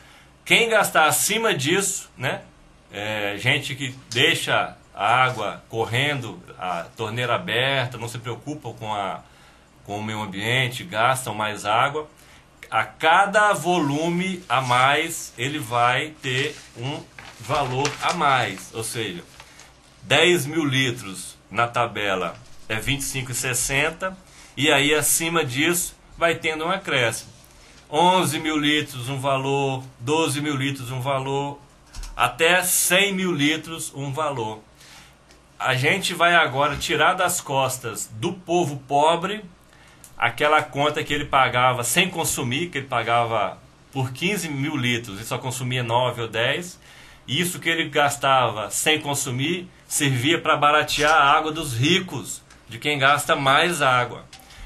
Quem 0.43 0.69
gastar 0.69 1.05
acima 1.05 1.53
disso, 1.53 2.09
né, 2.17 2.41
é, 2.91 3.35
gente 3.37 3.75
que 3.75 3.95
deixa 4.09 4.75
a 4.91 5.23
água 5.23 5.63
correndo, 5.69 6.41
a 6.57 6.87
torneira 6.97 7.35
aberta, 7.35 7.95
não 7.95 8.07
se 8.07 8.17
preocupam 8.17 8.73
com, 8.73 8.91
a, 8.91 9.19
com 9.85 9.99
o 9.99 10.03
meio 10.03 10.19
ambiente, 10.19 10.83
gastam 10.83 11.35
mais 11.35 11.63
água, 11.63 12.09
a 12.71 12.85
cada 12.85 13.51
volume 13.51 14.41
a 14.47 14.61
mais 14.61 15.33
ele 15.37 15.59
vai 15.59 16.13
ter 16.21 16.55
um 16.77 17.03
valor 17.41 17.91
a 18.01 18.13
mais. 18.13 18.71
Ou 18.73 18.83
seja, 18.83 19.21
10 20.03 20.45
mil 20.45 20.63
litros 20.63 21.37
na 21.51 21.67
tabela 21.67 22.37
é 22.69 22.77
25,60 22.77 24.15
e 24.55 24.71
aí 24.71 24.95
acima 24.95 25.43
disso 25.43 25.95
vai 26.17 26.35
tendo 26.35 26.65
um 26.65 26.71
acréscimo. 26.71 27.29
11 27.89 28.39
mil 28.39 28.57
litros 28.57 29.09
um 29.09 29.19
valor, 29.19 29.83
12 29.99 30.39
mil 30.39 30.55
litros 30.55 30.91
um 30.91 31.01
valor, 31.01 31.59
até 32.15 32.63
100 32.63 33.13
mil 33.13 33.33
litros 33.33 33.91
um 33.93 34.13
valor. 34.13 34.61
A 35.59 35.75
gente 35.75 36.13
vai 36.13 36.33
agora 36.35 36.77
tirar 36.77 37.15
das 37.15 37.41
costas 37.41 38.09
do 38.13 38.31
povo 38.31 38.77
pobre 38.87 39.43
aquela 40.21 40.61
conta 40.61 41.03
que 41.03 41.11
ele 41.11 41.25
pagava 41.25 41.83
sem 41.83 42.07
consumir, 42.07 42.69
que 42.69 42.77
ele 42.77 42.87
pagava 42.87 43.57
por 43.91 44.13
15 44.13 44.49
mil 44.49 44.77
litros 44.77 45.19
e 45.19 45.25
só 45.25 45.39
consumia 45.39 45.81
9 45.81 46.21
ou 46.21 46.27
10, 46.27 46.79
e 47.27 47.41
isso 47.41 47.59
que 47.59 47.67
ele 47.67 47.89
gastava 47.89 48.69
sem 48.69 49.01
consumir 49.01 49.67
servia 49.87 50.39
para 50.39 50.55
baratear 50.55 51.11
a 51.11 51.35
água 51.35 51.51
dos 51.51 51.75
ricos, 51.75 52.43
de 52.69 52.77
quem 52.77 52.99
gasta 52.99 53.35
mais 53.35 53.81
água. 53.81 54.23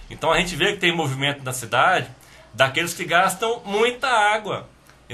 Então 0.09 0.29
a 0.29 0.37
gente 0.37 0.57
vê 0.57 0.73
que 0.73 0.79
tem 0.79 0.93
movimento 0.93 1.41
na 1.41 1.53
cidade 1.53 2.09
daqueles 2.53 2.93
que 2.93 3.05
gastam 3.05 3.61
muita 3.65 4.09
água, 4.09 4.67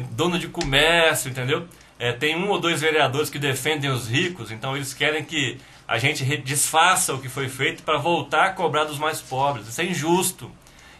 dono 0.09 0.39
de 0.39 0.47
comércio, 0.47 1.29
entendeu? 1.29 1.67
É, 1.99 2.11
tem 2.11 2.35
um 2.35 2.49
ou 2.49 2.59
dois 2.59 2.81
vereadores 2.81 3.29
que 3.29 3.37
defendem 3.37 3.91
os 3.91 4.09
ricos, 4.09 4.51
então 4.51 4.75
eles 4.75 4.91
querem 4.91 5.23
que 5.23 5.59
a 5.91 5.97
gente 5.97 6.23
desfaça 6.37 7.13
o 7.13 7.19
que 7.19 7.27
foi 7.27 7.49
feito 7.49 7.83
para 7.83 7.97
voltar 7.97 8.45
a 8.45 8.53
cobrar 8.53 8.85
dos 8.85 8.97
mais 8.97 9.19
pobres. 9.19 9.67
Isso 9.67 9.81
é 9.81 9.83
injusto. 9.83 10.49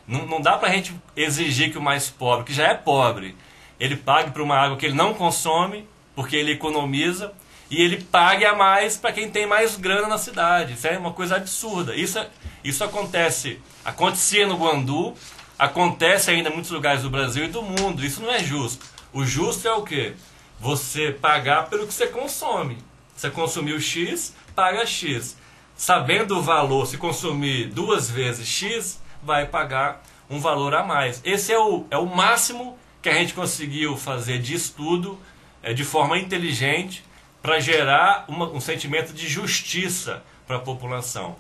Não, 0.06 0.26
não 0.26 0.42
dá 0.42 0.58
para 0.58 0.68
a 0.68 0.72
gente 0.74 0.94
exigir 1.16 1.72
que 1.72 1.78
o 1.78 1.82
mais 1.82 2.10
pobre, 2.10 2.44
que 2.44 2.54
já 2.54 2.68
é 2.68 2.74
pobre, 2.74 3.34
ele 3.80 3.96
pague 3.96 4.32
por 4.32 4.42
uma 4.42 4.58
água 4.58 4.76
que 4.76 4.86
ele 4.86 4.94
não 4.94 5.14
consome, 5.14 5.88
porque 6.14 6.36
ele 6.36 6.52
economiza, 6.52 7.32
e 7.70 7.82
ele 7.82 8.04
pague 8.04 8.44
a 8.44 8.54
mais 8.54 8.98
para 8.98 9.14
quem 9.14 9.32
tem 9.32 9.48
mais 9.48 9.78
grana 9.78 10.10
na 10.10 10.18
cidade. 10.18 10.74
Isso 10.74 10.86
é 10.86 10.98
uma 10.98 11.14
coisa 11.14 11.38
absurda. 11.38 11.96
Isso, 11.96 12.20
é, 12.20 12.28
isso 12.62 12.84
acontece, 12.84 13.62
acontecia 13.86 14.46
no 14.46 14.58
Guandu, 14.58 15.16
acontece 15.58 16.32
ainda 16.32 16.50
em 16.50 16.54
muitos 16.54 16.72
lugares 16.72 17.02
do 17.02 17.10
Brasil 17.10 17.46
e 17.46 17.48
do 17.48 17.62
mundo. 17.62 18.04
Isso 18.04 18.22
não 18.22 18.30
é 18.30 18.44
justo. 18.44 18.86
O 19.14 19.24
justo 19.24 19.70
é 19.70 19.74
o 19.74 19.84
quê? 19.84 20.16
Você 20.60 21.14
pagar 21.14 21.70
pelo 21.70 21.88
que 21.88 21.94
você 21.94 22.08
consome. 22.08 22.91
Você 23.16 23.30
consumiu 23.30 23.80
X, 23.80 24.36
paga 24.56 24.86
X. 24.86 25.38
Sabendo 25.76 26.38
o 26.38 26.42
valor, 26.42 26.86
se 26.86 26.98
consumir 26.98 27.68
duas 27.68 28.10
vezes 28.10 28.48
X, 28.48 29.02
vai 29.24 29.46
pagar 29.48 30.04
um 30.30 30.40
valor 30.40 30.74
a 30.74 30.84
mais. 30.84 31.22
Esse 31.24 31.52
é 31.52 31.60
o, 31.60 31.86
é 31.90 31.98
o 31.98 32.06
máximo 32.06 32.78
que 33.02 33.10
a 33.10 33.14
gente 33.14 33.34
conseguiu 33.34 33.98
fazer 33.98 34.40
de 34.40 34.54
estudo 34.54 35.20
é, 35.64 35.74
de 35.74 35.84
forma 35.84 36.18
inteligente 36.18 37.04
para 37.42 37.60
gerar 37.60 38.26
uma, 38.28 38.48
um 38.48 38.62
sentimento 38.62 39.14
de 39.14 39.28
justiça 39.28 40.24
para 40.46 40.58
a 40.58 40.60
população. 40.60 41.36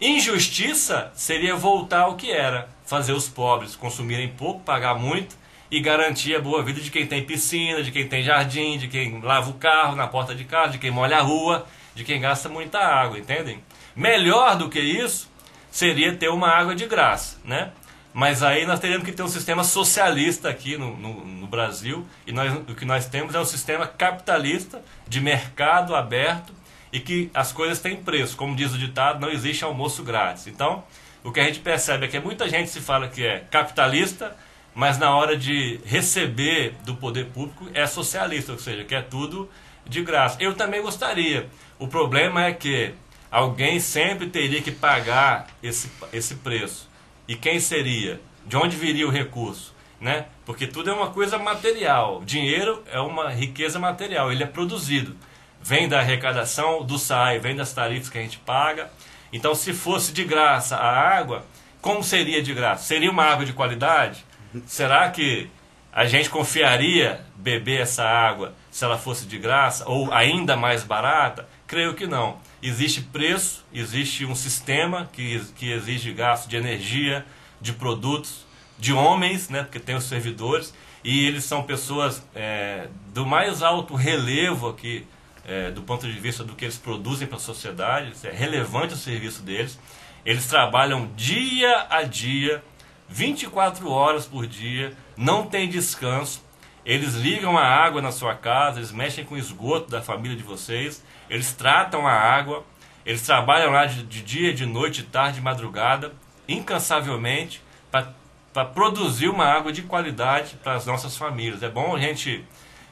Injustiça 0.00 1.10
seria 1.14 1.56
voltar 1.56 2.02
ao 2.02 2.16
que 2.16 2.30
era, 2.30 2.68
fazer 2.84 3.12
os 3.12 3.28
pobres 3.28 3.74
consumirem 3.74 4.28
pouco, 4.28 4.60
pagar 4.60 4.94
muito 4.94 5.36
e 5.70 5.80
garantir 5.80 6.36
a 6.36 6.40
boa 6.40 6.62
vida 6.62 6.80
de 6.80 6.90
quem 6.90 7.06
tem 7.06 7.24
piscina, 7.24 7.82
de 7.82 7.90
quem 7.90 8.06
tem 8.06 8.22
jardim, 8.22 8.78
de 8.78 8.88
quem 8.88 9.20
lava 9.20 9.50
o 9.50 9.54
carro 9.54 9.96
na 9.96 10.06
porta 10.06 10.34
de 10.34 10.44
casa, 10.44 10.72
de 10.72 10.78
quem 10.78 10.90
molha 10.90 11.18
a 11.18 11.22
rua, 11.22 11.66
de 11.94 12.04
quem 12.04 12.20
gasta 12.20 12.48
muita 12.48 12.78
água, 12.78 13.18
entendem? 13.18 13.62
Melhor 13.94 14.56
do 14.56 14.68
que 14.68 14.80
isso 14.80 15.30
seria 15.70 16.14
ter 16.14 16.28
uma 16.28 16.48
água 16.48 16.74
de 16.74 16.86
graça, 16.86 17.38
né? 17.44 17.72
Mas 18.12 18.42
aí 18.42 18.64
nós 18.64 18.80
teríamos 18.80 19.04
que 19.04 19.12
ter 19.12 19.22
um 19.22 19.28
sistema 19.28 19.62
socialista 19.62 20.48
aqui 20.48 20.78
no, 20.78 20.96
no, 20.96 21.24
no 21.24 21.46
Brasil, 21.46 22.06
e 22.26 22.32
nós, 22.32 22.50
o 22.66 22.74
que 22.74 22.86
nós 22.86 23.06
temos 23.06 23.34
é 23.34 23.40
um 23.40 23.44
sistema 23.44 23.86
capitalista, 23.86 24.82
de 25.06 25.20
mercado 25.20 25.94
aberto, 25.94 26.54
e 26.90 26.98
que 26.98 27.30
as 27.34 27.52
coisas 27.52 27.78
têm 27.78 27.96
preço. 27.96 28.34
Como 28.34 28.56
diz 28.56 28.72
o 28.72 28.78
ditado, 28.78 29.20
não 29.20 29.30
existe 29.30 29.64
almoço 29.64 30.02
grátis. 30.02 30.46
Então, 30.46 30.82
o 31.22 31.30
que 31.30 31.40
a 31.40 31.44
gente 31.44 31.58
percebe 31.58 32.06
é 32.06 32.08
que 32.08 32.18
muita 32.18 32.48
gente 32.48 32.70
se 32.70 32.80
fala 32.80 33.06
que 33.06 33.22
é 33.22 33.40
capitalista, 33.50 34.34
mas 34.76 34.98
na 34.98 35.16
hora 35.16 35.38
de 35.38 35.80
receber 35.86 36.74
do 36.84 36.94
poder 36.94 37.28
público 37.28 37.66
é 37.72 37.86
socialista, 37.86 38.52
ou 38.52 38.58
seja, 38.58 38.84
quer 38.84 39.08
tudo 39.08 39.48
de 39.86 40.02
graça. 40.02 40.36
Eu 40.38 40.52
também 40.52 40.82
gostaria. 40.82 41.48
O 41.78 41.88
problema 41.88 42.44
é 42.44 42.52
que 42.52 42.92
alguém 43.30 43.80
sempre 43.80 44.26
teria 44.26 44.60
que 44.60 44.70
pagar 44.70 45.46
esse, 45.62 45.90
esse 46.12 46.34
preço. 46.34 46.90
E 47.26 47.34
quem 47.34 47.58
seria? 47.58 48.20
De 48.44 48.54
onde 48.58 48.76
viria 48.76 49.08
o 49.08 49.10
recurso? 49.10 49.74
Né? 49.98 50.26
Porque 50.44 50.66
tudo 50.66 50.90
é 50.90 50.92
uma 50.92 51.08
coisa 51.08 51.38
material. 51.38 52.22
Dinheiro 52.22 52.84
é 52.92 53.00
uma 53.00 53.30
riqueza 53.30 53.78
material, 53.78 54.30
ele 54.30 54.42
é 54.42 54.46
produzido. 54.46 55.16
Vem 55.62 55.88
da 55.88 56.00
arrecadação 56.00 56.84
do 56.84 56.98
SAI, 56.98 57.38
vem 57.38 57.56
das 57.56 57.72
tarifas 57.72 58.10
que 58.10 58.18
a 58.18 58.22
gente 58.22 58.36
paga. 58.40 58.90
Então, 59.32 59.54
se 59.54 59.72
fosse 59.72 60.12
de 60.12 60.22
graça 60.22 60.76
a 60.76 61.16
água, 61.16 61.46
como 61.80 62.04
seria 62.04 62.42
de 62.42 62.52
graça? 62.52 62.84
Seria 62.84 63.10
uma 63.10 63.24
água 63.24 63.46
de 63.46 63.54
qualidade? 63.54 64.22
Será 64.66 65.10
que 65.10 65.50
a 65.92 66.04
gente 66.04 66.28
confiaria 66.28 67.24
beber 67.36 67.80
essa 67.80 68.04
água 68.04 68.54
se 68.70 68.84
ela 68.84 68.98
fosse 68.98 69.26
de 69.26 69.38
graça 69.38 69.88
ou 69.88 70.12
ainda 70.12 70.56
mais 70.56 70.82
barata? 70.84 71.48
Creio 71.66 71.94
que 71.94 72.06
não. 72.06 72.38
Existe 72.62 73.00
preço, 73.00 73.64
existe 73.72 74.24
um 74.24 74.34
sistema 74.34 75.08
que, 75.12 75.40
que 75.56 75.72
exige 75.72 76.12
gasto 76.12 76.48
de 76.48 76.56
energia, 76.56 77.24
de 77.60 77.72
produtos, 77.72 78.46
de 78.78 78.92
homens, 78.92 79.48
né, 79.48 79.62
porque 79.62 79.80
tem 79.80 79.94
os 79.94 80.04
servidores, 80.04 80.74
e 81.02 81.26
eles 81.26 81.44
são 81.44 81.62
pessoas 81.62 82.22
é, 82.34 82.88
do 83.14 83.24
mais 83.24 83.62
alto 83.62 83.94
relevo 83.94 84.68
aqui, 84.68 85.06
é, 85.46 85.70
do 85.70 85.82
ponto 85.82 86.06
de 86.06 86.18
vista 86.18 86.44
do 86.44 86.54
que 86.54 86.64
eles 86.64 86.76
produzem 86.76 87.26
para 87.26 87.36
a 87.36 87.40
sociedade, 87.40 88.12
é 88.24 88.30
relevante 88.30 88.94
o 88.94 88.96
serviço 88.96 89.42
deles. 89.42 89.78
Eles 90.24 90.46
trabalham 90.46 91.08
dia 91.14 91.86
a 91.88 92.02
dia 92.02 92.62
24 93.08 93.90
horas 93.90 94.26
por 94.26 94.46
dia, 94.46 94.92
não 95.16 95.46
tem 95.46 95.68
descanso. 95.68 96.44
Eles 96.84 97.14
ligam 97.14 97.58
a 97.58 97.64
água 97.64 98.00
na 98.00 98.12
sua 98.12 98.34
casa, 98.34 98.78
eles 98.78 98.92
mexem 98.92 99.24
com 99.24 99.34
o 99.34 99.38
esgoto 99.38 99.90
da 99.90 100.00
família 100.00 100.36
de 100.36 100.42
vocês, 100.42 101.02
eles 101.28 101.52
tratam 101.52 102.06
a 102.06 102.12
água, 102.12 102.64
eles 103.04 103.22
trabalham 103.22 103.72
lá 103.72 103.86
de, 103.86 104.04
de 104.04 104.22
dia, 104.22 104.52
de 104.52 104.64
noite, 104.66 105.02
de 105.02 105.08
tarde, 105.08 105.36
de 105.36 105.40
madrugada, 105.40 106.12
incansavelmente, 106.48 107.62
para 107.90 108.64
produzir 108.64 109.28
uma 109.28 109.44
água 109.44 109.72
de 109.72 109.82
qualidade 109.82 110.56
para 110.62 110.74
as 110.74 110.86
nossas 110.86 111.16
famílias. 111.16 111.62
É 111.62 111.68
bom 111.68 111.94
a 111.94 111.98
gente, 111.98 112.44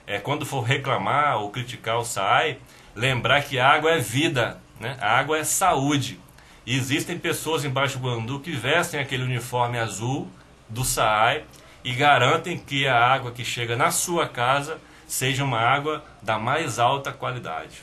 é, 0.06 0.18
quando 0.18 0.44
for 0.44 0.60
reclamar 0.62 1.38
ou 1.38 1.50
criticar 1.50 1.98
o 1.98 2.04
SAI, 2.04 2.58
lembrar 2.94 3.42
que 3.42 3.58
a 3.58 3.68
água 3.68 3.92
é 3.92 3.98
vida, 3.98 4.60
né? 4.78 4.96
a 5.00 5.18
água 5.18 5.38
é 5.38 5.44
saúde. 5.44 6.20
E 6.66 6.76
existem 6.76 7.18
pessoas 7.18 7.64
embaixo 7.64 7.98
do 7.98 8.04
Guandu 8.04 8.40
que 8.40 8.52
vestem 8.52 9.00
aquele 9.00 9.22
uniforme 9.22 9.78
azul 9.78 10.28
do 10.68 10.84
SAAI 10.84 11.44
e 11.84 11.92
garantem 11.92 12.58
que 12.58 12.86
a 12.86 12.98
água 12.98 13.30
que 13.30 13.44
chega 13.44 13.76
na 13.76 13.90
sua 13.90 14.26
casa 14.26 14.78
seja 15.06 15.44
uma 15.44 15.60
água 15.60 16.02
da 16.22 16.38
mais 16.38 16.78
alta 16.78 17.12
qualidade. 17.12 17.82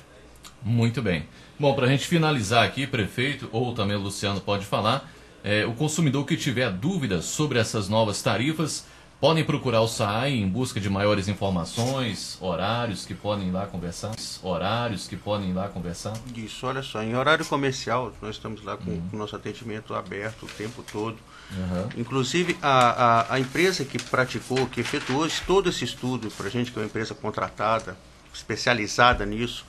Muito 0.64 1.02
bem. 1.02 1.28
Bom, 1.60 1.76
para 1.76 1.86
a 1.86 1.90
gente 1.90 2.08
finalizar 2.08 2.66
aqui, 2.66 2.88
prefeito, 2.88 3.48
ou 3.52 3.74
também 3.74 3.96
o 3.96 4.00
Luciano 4.00 4.42
pode 4.42 4.66
falar, 4.66 5.12
é, 5.44 5.66
o 5.66 5.74
consumidor 5.74 6.26
que 6.26 6.36
tiver 6.36 6.72
dúvidas 6.72 7.26
sobre 7.26 7.60
essas 7.60 7.88
novas 7.88 8.22
tarifas, 8.22 8.88
Podem 9.22 9.44
procurar 9.44 9.82
o 9.82 9.88
SAI 9.88 10.32
em 10.32 10.48
busca 10.48 10.80
de 10.80 10.90
maiores 10.90 11.28
informações, 11.28 12.40
horários 12.42 13.06
que 13.06 13.14
podem 13.14 13.50
ir 13.50 13.52
lá 13.52 13.68
conversar, 13.68 14.16
horários 14.42 15.08
que 15.08 15.16
podem 15.16 15.52
ir 15.52 15.54
lá 15.54 15.68
conversar. 15.68 16.14
Isso, 16.36 16.66
olha 16.66 16.82
só, 16.82 17.04
em 17.04 17.16
horário 17.16 17.46
comercial 17.46 18.12
nós 18.20 18.38
estamos 18.38 18.64
lá 18.64 18.78
com 18.78 18.90
uhum. 18.90 19.10
o 19.14 19.18
nosso 19.18 19.36
atendimento 19.36 19.94
aberto 19.94 20.48
o 20.48 20.50
tempo 20.50 20.84
todo. 20.92 21.18
Uhum. 21.52 22.02
Inclusive 22.02 22.58
a, 22.64 23.30
a, 23.30 23.36
a, 23.36 23.40
empresa 23.40 23.86
que 23.86 24.02
praticou, 24.02 24.66
que 24.66 24.82
efetuou 24.82 25.28
todo 25.46 25.70
esse 25.70 25.86
estudo 25.86 26.32
para 26.32 26.48
a 26.48 26.50
gente, 26.50 26.72
que 26.72 26.80
é 26.80 26.82
uma 26.82 26.88
empresa 26.88 27.14
contratada, 27.14 27.96
especializada 28.34 29.24
nisso, 29.24 29.68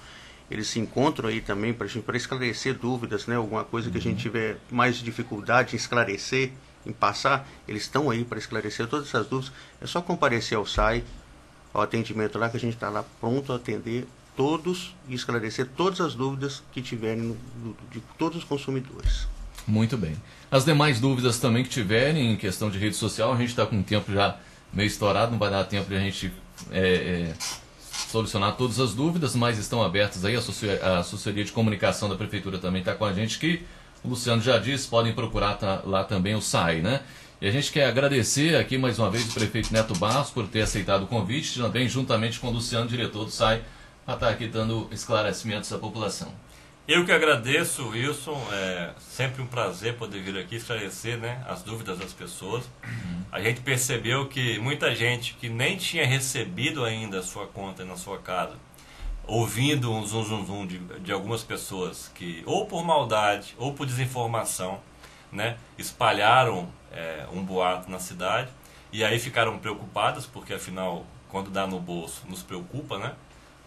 eles 0.51 0.67
se 0.67 0.81
encontram 0.81 1.29
aí 1.29 1.43
também 1.43 1.75
para 1.75 2.17
esclarecer 2.17 2.73
dúvidas, 2.79 3.27
né? 3.27 3.37
Alguma 3.37 3.65
coisa 3.65 3.91
que 3.91 3.99
a 3.99 4.01
gente 4.01 4.15
uhum. 4.15 4.33
tiver 4.33 4.57
mais 4.71 4.97
dificuldade 4.97 5.75
em 5.75 5.77
esclarecer 5.77 6.53
em 6.85 6.93
passar, 6.93 7.49
eles 7.67 7.83
estão 7.83 8.11
aí 8.11 8.25
para 8.25 8.39
esclarecer 8.39 8.87
todas 8.87 9.09
essas 9.09 9.27
dúvidas. 9.27 9.53
É 9.81 9.87
só 9.87 10.01
comparecer 10.01 10.59
ao 10.59 10.67
SAI, 10.67 11.05
ao 11.73 11.83
atendimento 11.83 12.39
lá, 12.39 12.49
que 12.49 12.57
a 12.57 12.61
gente 12.61 12.75
está 12.75 12.89
lá 12.89 13.05
pronto 13.21 13.53
a 13.53 13.57
atender 13.57 14.07
todos 14.37 14.95
e 15.09 15.15
esclarecer 15.15 15.69
todas 15.77 16.01
as 16.01 16.15
dúvidas 16.15 16.63
que 16.73 16.81
tiverem 16.81 17.37
de 17.91 18.01
todos 18.19 18.39
os 18.39 18.45
consumidores. 18.45 19.27
Muito 19.67 19.97
bem. 19.97 20.17
As 20.51 20.65
demais 20.65 21.01
dúvidas 21.01 21.39
também 21.39 21.63
que 21.63 21.71
tiverem 21.71 22.33
em 22.33 22.37
questão 22.37 22.71
de 22.71 22.79
rede 22.79 22.97
social, 22.97 23.33
a 23.33 23.37
gente 23.37 23.51
está 23.51 23.65
com 23.65 23.79
o 23.79 23.83
tempo 23.83 24.13
já 24.13 24.37
meio 24.73 24.87
estourado, 24.87 25.33
não 25.33 25.39
vai 25.39 25.51
dar 25.51 25.65
tempo 25.65 25.89
de 25.89 25.95
a 25.95 26.01
gente 26.01 26.33
é, 26.71 26.81
é, 26.81 27.35
solucionar 28.09 28.57
todas 28.57 28.81
as 28.81 28.95
dúvidas, 28.95 29.37
mas 29.37 29.59
estão 29.59 29.83
abertas 29.83 30.25
aí. 30.25 30.35
A 30.35 30.99
assessoria 30.99 31.45
de 31.45 31.53
comunicação 31.53 32.09
da 32.09 32.17
prefeitura 32.17 32.59
também 32.59 32.81
está 32.81 32.95
com 32.95 33.05
a 33.05 33.13
gente 33.13 33.39
que 33.39 33.65
o 34.05 34.09
Luciano 34.09 34.43
já 34.43 34.59
disse, 34.59 34.89
podem 34.89 35.13
procurar 35.13 35.55
tá, 35.55 35.83
lá 35.85 36.05
também 36.05 36.35
o 36.35 36.41
SAI, 36.41 36.81
né? 36.81 37.01
E 37.41 37.49
a 37.49 37.51
gente 37.51 37.73
quer 37.73 37.87
agradecer 37.87 38.57
aqui 38.57 38.79
mais 38.79 38.99
uma 38.99 39.11
vez 39.11 39.29
o 39.29 39.35
prefeito 39.35 39.73
Neto 39.73 39.95
Barros 39.95 40.31
por 40.31 40.47
ter 40.47 40.63
aceitado 40.63 41.05
o 41.05 41.07
convite, 41.07 41.59
também 41.59 41.89
juntamente 41.89 42.39
com 42.39 42.49
o 42.49 42.51
Luciano, 42.51 42.89
diretor 42.89 43.25
do 43.25 43.31
SAI, 43.31 43.63
para 44.05 44.15
estar 44.15 44.29
aqui 44.29 44.47
dando 44.47 44.89
esclarecimentos 44.93 45.73
à 45.73 45.79
população. 45.79 46.33
Eu 46.87 47.05
que 47.05 47.13
agradeço, 47.13 47.89
Wilson. 47.89 48.41
É 48.53 48.91
sempre 48.99 49.41
um 49.41 49.47
prazer 49.47 49.95
poder 49.95 50.21
vir 50.21 50.37
aqui 50.37 50.57
esclarecer 50.57 51.17
né, 51.17 51.43
as 51.49 51.63
dúvidas 51.63 51.99
das 51.99 52.13
pessoas. 52.13 52.65
Uhum. 52.85 53.23
A 53.31 53.41
gente 53.41 53.61
percebeu 53.61 54.27
que 54.27 54.59
muita 54.59 54.95
gente 54.95 55.35
que 55.35 55.49
nem 55.49 55.77
tinha 55.77 56.05
recebido 56.05 56.85
ainda 56.85 57.21
a 57.21 57.23
sua 57.23 57.47
conta 57.47 57.85
na 57.85 57.97
sua 57.97 58.19
casa 58.19 58.57
ouvindo 59.27 59.93
um 59.93 60.05
zum 60.05 60.25
zum 60.25 60.45
zum 60.45 60.67
de, 60.67 60.79
de 60.79 61.13
algumas 61.13 61.43
pessoas 61.43 62.11
que, 62.15 62.43
ou 62.47 62.67
por 62.67 62.85
maldade, 62.85 63.55
ou 63.59 63.73
por 63.73 63.87
desinformação, 63.87 64.81
né, 65.31 65.57
espalharam 65.79 66.69
é, 66.93 67.27
um 67.33 67.43
boato 67.43 67.91
na 67.91 67.99
cidade 67.99 68.51
e 68.93 69.03
aí 69.03 69.19
ficaram 69.19 69.59
preocupadas, 69.59 70.27
porque 70.27 70.53
afinal, 70.53 71.07
quando 71.31 71.51
dá 71.51 71.67
no 71.67 71.81
bolso, 71.81 72.23
nos 72.29 72.43
preocupa, 72.43 72.99
né? 72.99 73.15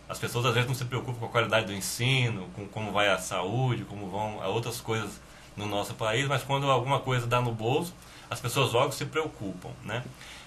As 0.08 0.20
pessoas 0.20 0.46
às 0.46 0.54
vezes 0.54 0.68
não 0.68 0.76
se 0.76 0.86
preocupam 0.86 1.18
com 1.18 1.26
a 1.26 1.30
qualidade 1.30 1.66
do 1.66 1.74
ensino, 1.74 2.48
com 2.56 2.68
como 2.68 2.92
vai 2.92 3.10
a 3.10 3.18
saúde, 3.18 3.84
como 3.86 4.08
vão 4.08 4.40
a 4.44 4.48
outras 4.48 4.80
coisas 4.80 5.20
no 5.58 5.66
nosso 5.66 5.96
país, 5.96 6.28
mas 6.28 6.44
quando 6.44 6.70
alguma 6.70 7.00
coisa 7.00 7.26
dá 7.26 7.42
no 7.42 7.52
bolso, 7.52 7.92
as 8.30 8.40
pessoas 8.40 8.72
logo 8.72 8.92
se 8.92 9.06
preocupam, 9.06 9.70
né? 9.84 10.04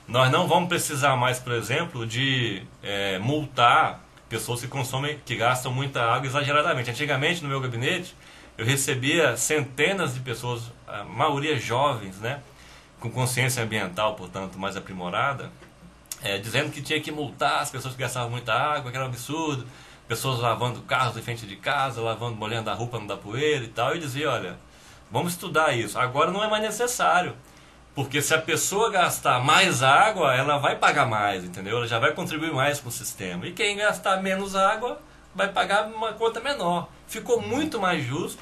Nós 0.07 0.31
não 0.31 0.47
vamos 0.47 0.69
precisar 0.69 1.17
mais, 1.17 1.41
por 1.41 1.53
exemplo, 1.53 2.07
de 2.07 2.63
é, 2.83 3.19
multar 3.19 4.01
pessoas 4.29 4.61
que 4.61 4.69
consomem, 4.69 5.19
que 5.25 5.37
gastam 5.37 5.73
muita 5.73 6.03
água 6.03 6.27
exageradamente. 6.27 6.91
Antigamente, 6.91 7.43
no 7.43 7.49
meu 7.49 7.61
gabinete, 7.61 8.15
eu 8.57 8.65
recebia 8.65 9.37
centenas 9.37 10.15
de 10.15 10.21
pessoas, 10.21 10.73
a 10.87 11.05
maioria 11.05 11.59
jovens, 11.59 12.19
né? 12.19 12.41
com 13.01 13.11
consciência 13.11 13.63
ambiental, 13.63 14.15
portanto, 14.15 14.59
mais 14.59 14.77
aprimorada, 14.77 15.51
é, 16.23 16.39
dizendo 16.39 16.71
que 16.73 16.83
tinha 16.83 17.01
que 17.01 17.13
multar 17.13 17.63
as 17.63 17.71
pessoas 17.71 17.95
que 17.95 18.01
gastavam 18.01 18.31
muita 18.31 18.53
água, 18.53 18.91
que 18.91 18.97
era 18.97 19.07
um 19.07 19.09
absurdo, 19.09 19.67
pessoas 20.09 20.41
lavando 20.41 20.81
carros 20.83 21.17
em 21.17 21.23
frente 21.23 21.47
de 21.47 21.57
casa, 21.57 22.01
lavando, 22.01 22.37
molhando 22.37 22.71
a 22.71 22.75
roupa 22.75 22.99
não 22.99 23.07
dá 23.07 23.17
poeira 23.17 23.65
e 23.65 23.69
tal, 23.69 23.95
e 23.95 24.01
dizia, 24.01 24.31
olha, 24.31 24.59
vamos 25.11 25.33
estudar 25.33 25.77
isso. 25.77 25.99
Agora 25.99 26.31
não 26.31 26.43
é 26.43 26.49
mais 26.49 26.63
necessário. 26.63 27.37
Porque 27.99 28.23
se 28.23 28.33
a 28.33 28.41
pessoa 28.41 28.93
gastar 28.93 29.45
mais 29.45 29.83
água, 29.83 30.33
ela 30.33 30.57
vai 30.57 30.77
pagar 30.77 31.05
mais, 31.05 31.43
entendeu? 31.43 31.79
Ela 31.79 31.87
já 31.89 31.99
vai 31.99 32.13
contribuir 32.13 32.53
mais 32.53 32.79
com 32.79 32.91
o 32.91 32.93
sistema. 32.93 33.45
E 33.45 33.53
quem 33.53 33.77
gastar 33.77 34.23
menos 34.23 34.55
água 34.55 35.01
vai 35.35 35.49
pagar 35.49 35.89
uma 35.89 36.13
conta 36.13 36.39
menor. 36.39 36.89
Ficou 37.09 37.43
muito 37.43 37.81
mais 37.81 38.07
justo. 38.07 38.39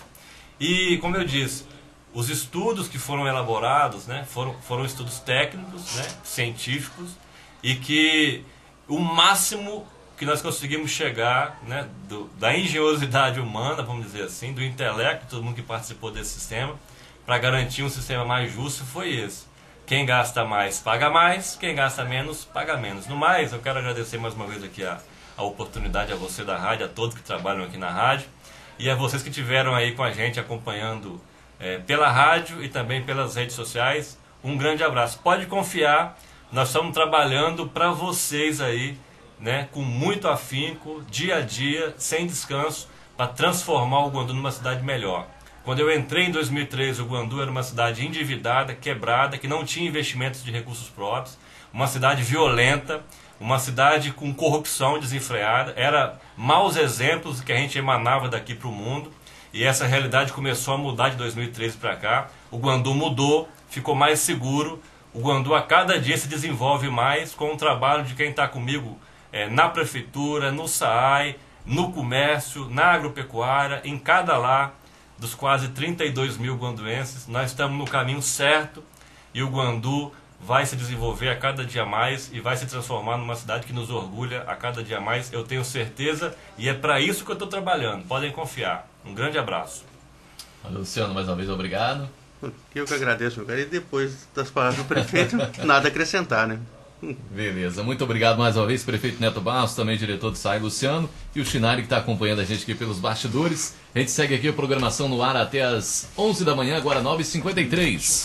E, 0.60 0.98
como 0.98 1.16
eu 1.16 1.24
disse, 1.24 1.64
os 2.12 2.28
estudos 2.28 2.86
que 2.86 2.98
foram 2.98 3.26
elaborados 3.26 4.06
né, 4.06 4.26
foram, 4.28 4.52
foram 4.60 4.84
estudos 4.84 5.20
técnicos, 5.20 5.94
né, 5.94 6.06
científicos, 6.22 7.12
e 7.62 7.76
que 7.76 8.44
o 8.86 8.98
máximo 8.98 9.86
que 10.18 10.26
nós 10.26 10.42
conseguimos 10.42 10.90
chegar 10.90 11.58
né, 11.66 11.88
do, 12.06 12.24
da 12.38 12.54
engenhosidade 12.54 13.40
humana, 13.40 13.82
vamos 13.82 14.04
dizer 14.04 14.24
assim, 14.24 14.52
do 14.52 14.62
intelecto 14.62 15.24
todo 15.30 15.42
mundo 15.42 15.54
que 15.54 15.62
participou 15.62 16.10
desse 16.10 16.34
sistema, 16.34 16.78
para 17.24 17.38
garantir 17.38 17.82
um 17.82 17.88
sistema 17.88 18.22
mais 18.22 18.52
justo 18.52 18.84
foi 18.84 19.16
esse. 19.16 19.45
Quem 19.86 20.04
gasta 20.04 20.44
mais 20.44 20.80
paga 20.80 21.08
mais, 21.08 21.54
quem 21.54 21.72
gasta 21.72 22.04
menos 22.04 22.44
paga 22.44 22.76
menos. 22.76 23.06
No 23.06 23.14
mais, 23.14 23.52
eu 23.52 23.60
quero 23.60 23.78
agradecer 23.78 24.18
mais 24.18 24.34
uma 24.34 24.44
vez 24.44 24.64
aqui 24.64 24.84
a, 24.84 24.98
a 25.36 25.44
oportunidade 25.44 26.12
a 26.12 26.16
você 26.16 26.42
da 26.42 26.58
rádio, 26.58 26.86
a 26.86 26.88
todos 26.88 27.14
que 27.14 27.22
trabalham 27.22 27.62
aqui 27.64 27.76
na 27.76 27.88
rádio 27.88 28.26
e 28.80 28.90
a 28.90 28.96
vocês 28.96 29.22
que 29.22 29.30
tiveram 29.30 29.76
aí 29.76 29.92
com 29.92 30.02
a 30.02 30.10
gente 30.10 30.40
acompanhando 30.40 31.20
é, 31.60 31.78
pela 31.78 32.10
rádio 32.10 32.64
e 32.64 32.68
também 32.68 33.04
pelas 33.04 33.36
redes 33.36 33.54
sociais. 33.54 34.18
Um 34.42 34.56
grande 34.56 34.82
abraço. 34.82 35.20
Pode 35.20 35.46
confiar, 35.46 36.18
nós 36.50 36.66
estamos 36.70 36.92
trabalhando 36.92 37.68
para 37.68 37.92
vocês 37.92 38.60
aí, 38.60 38.98
né, 39.38 39.68
com 39.70 39.82
muito 39.82 40.26
afinco, 40.26 41.00
dia 41.08 41.36
a 41.36 41.40
dia, 41.42 41.94
sem 41.96 42.26
descanso, 42.26 42.88
para 43.16 43.28
transformar 43.28 44.00
o 44.00 44.10
Guandu 44.10 44.34
numa 44.34 44.50
cidade 44.50 44.82
melhor. 44.82 45.28
Quando 45.66 45.80
eu 45.80 45.92
entrei 45.92 46.26
em 46.26 46.30
2013, 46.30 47.02
o 47.02 47.06
Guandu 47.06 47.42
era 47.42 47.50
uma 47.50 47.64
cidade 47.64 48.06
endividada, 48.06 48.72
quebrada, 48.72 49.36
que 49.36 49.48
não 49.48 49.64
tinha 49.64 49.88
investimentos 49.88 50.44
de 50.44 50.52
recursos 50.52 50.88
próprios, 50.88 51.36
uma 51.72 51.88
cidade 51.88 52.22
violenta, 52.22 53.02
uma 53.40 53.58
cidade 53.58 54.12
com 54.12 54.32
corrupção 54.32 54.96
desenfreada, 55.00 55.74
era 55.76 56.20
maus 56.36 56.76
exemplos 56.76 57.40
que 57.40 57.50
a 57.50 57.56
gente 57.56 57.76
emanava 57.76 58.28
daqui 58.28 58.54
para 58.54 58.68
o 58.68 58.70
mundo, 58.70 59.10
e 59.52 59.64
essa 59.64 59.88
realidade 59.88 60.32
começou 60.32 60.74
a 60.74 60.78
mudar 60.78 61.08
de 61.08 61.16
2013 61.16 61.78
para 61.78 61.96
cá. 61.96 62.28
O 62.48 62.58
Guandu 62.58 62.94
mudou, 62.94 63.48
ficou 63.68 63.96
mais 63.96 64.20
seguro. 64.20 64.80
O 65.12 65.18
Guandu 65.18 65.52
a 65.52 65.62
cada 65.62 65.98
dia 65.98 66.16
se 66.16 66.28
desenvolve 66.28 66.88
mais 66.88 67.34
com 67.34 67.52
o 67.52 67.56
trabalho 67.56 68.04
de 68.04 68.14
quem 68.14 68.30
está 68.30 68.46
comigo 68.46 68.96
é, 69.32 69.48
na 69.48 69.68
prefeitura, 69.68 70.52
no 70.52 70.68
SAAI, 70.68 71.34
no 71.64 71.90
comércio, 71.90 72.70
na 72.70 72.84
agropecuária, 72.84 73.80
em 73.82 73.98
cada 73.98 74.38
lar 74.38 74.85
dos 75.18 75.34
quase 75.34 75.68
32 75.68 76.36
mil 76.36 76.56
guanduenses. 76.56 77.26
Nós 77.26 77.50
estamos 77.50 77.76
no 77.78 77.84
caminho 77.86 78.22
certo 78.22 78.82
e 79.32 79.42
o 79.42 79.48
Guandu 79.48 80.12
vai 80.40 80.66
se 80.66 80.76
desenvolver 80.76 81.28
a 81.28 81.36
cada 81.36 81.64
dia 81.64 81.84
mais 81.84 82.30
e 82.32 82.40
vai 82.40 82.56
se 82.56 82.66
transformar 82.66 83.16
numa 83.16 83.34
cidade 83.34 83.66
que 83.66 83.72
nos 83.72 83.90
orgulha 83.90 84.42
a 84.42 84.54
cada 84.54 84.82
dia 84.82 85.00
mais, 85.00 85.32
eu 85.32 85.42
tenho 85.42 85.64
certeza, 85.64 86.34
e 86.58 86.68
é 86.68 86.74
para 86.74 87.00
isso 87.00 87.24
que 87.24 87.30
eu 87.30 87.34
estou 87.34 87.48
trabalhando. 87.48 88.06
Podem 88.06 88.30
confiar. 88.30 88.88
Um 89.04 89.14
grande 89.14 89.38
abraço. 89.38 89.84
Luciano, 90.70 91.14
mais 91.14 91.26
uma 91.28 91.36
vez, 91.36 91.48
obrigado. 91.48 92.08
Eu 92.74 92.84
que 92.84 92.94
agradeço, 92.94 93.38
meu 93.38 93.46
cara. 93.46 93.60
E 93.60 93.64
depois 93.64 94.28
das 94.34 94.50
palavras 94.50 94.78
do 94.78 94.84
prefeito, 94.84 95.36
nada 95.64 95.88
a 95.88 95.90
acrescentar, 95.90 96.46
né? 96.46 96.58
Beleza, 97.30 97.82
muito 97.82 98.02
obrigado 98.04 98.38
mais 98.38 98.56
uma 98.56 98.66
vez, 98.66 98.82
prefeito 98.82 99.20
Neto 99.20 99.40
Barros, 99.40 99.74
também 99.74 99.96
diretor 99.96 100.30
do 100.30 100.38
SAI 100.38 100.58
Luciano 100.58 101.08
e 101.34 101.40
o 101.40 101.44
Chinari 101.44 101.82
que 101.82 101.86
está 101.86 101.98
acompanhando 101.98 102.40
a 102.40 102.44
gente 102.44 102.62
aqui 102.62 102.74
pelos 102.74 102.98
bastidores. 102.98 103.74
A 103.94 103.98
gente 103.98 104.10
segue 104.10 104.34
aqui 104.34 104.48
a 104.48 104.52
programação 104.52 105.08
no 105.08 105.22
ar 105.22 105.36
até 105.36 105.62
as 105.62 106.08
11 106.16 106.44
da 106.44 106.54
manhã, 106.54 106.76
agora 106.76 107.02
9h53. 107.02 108.24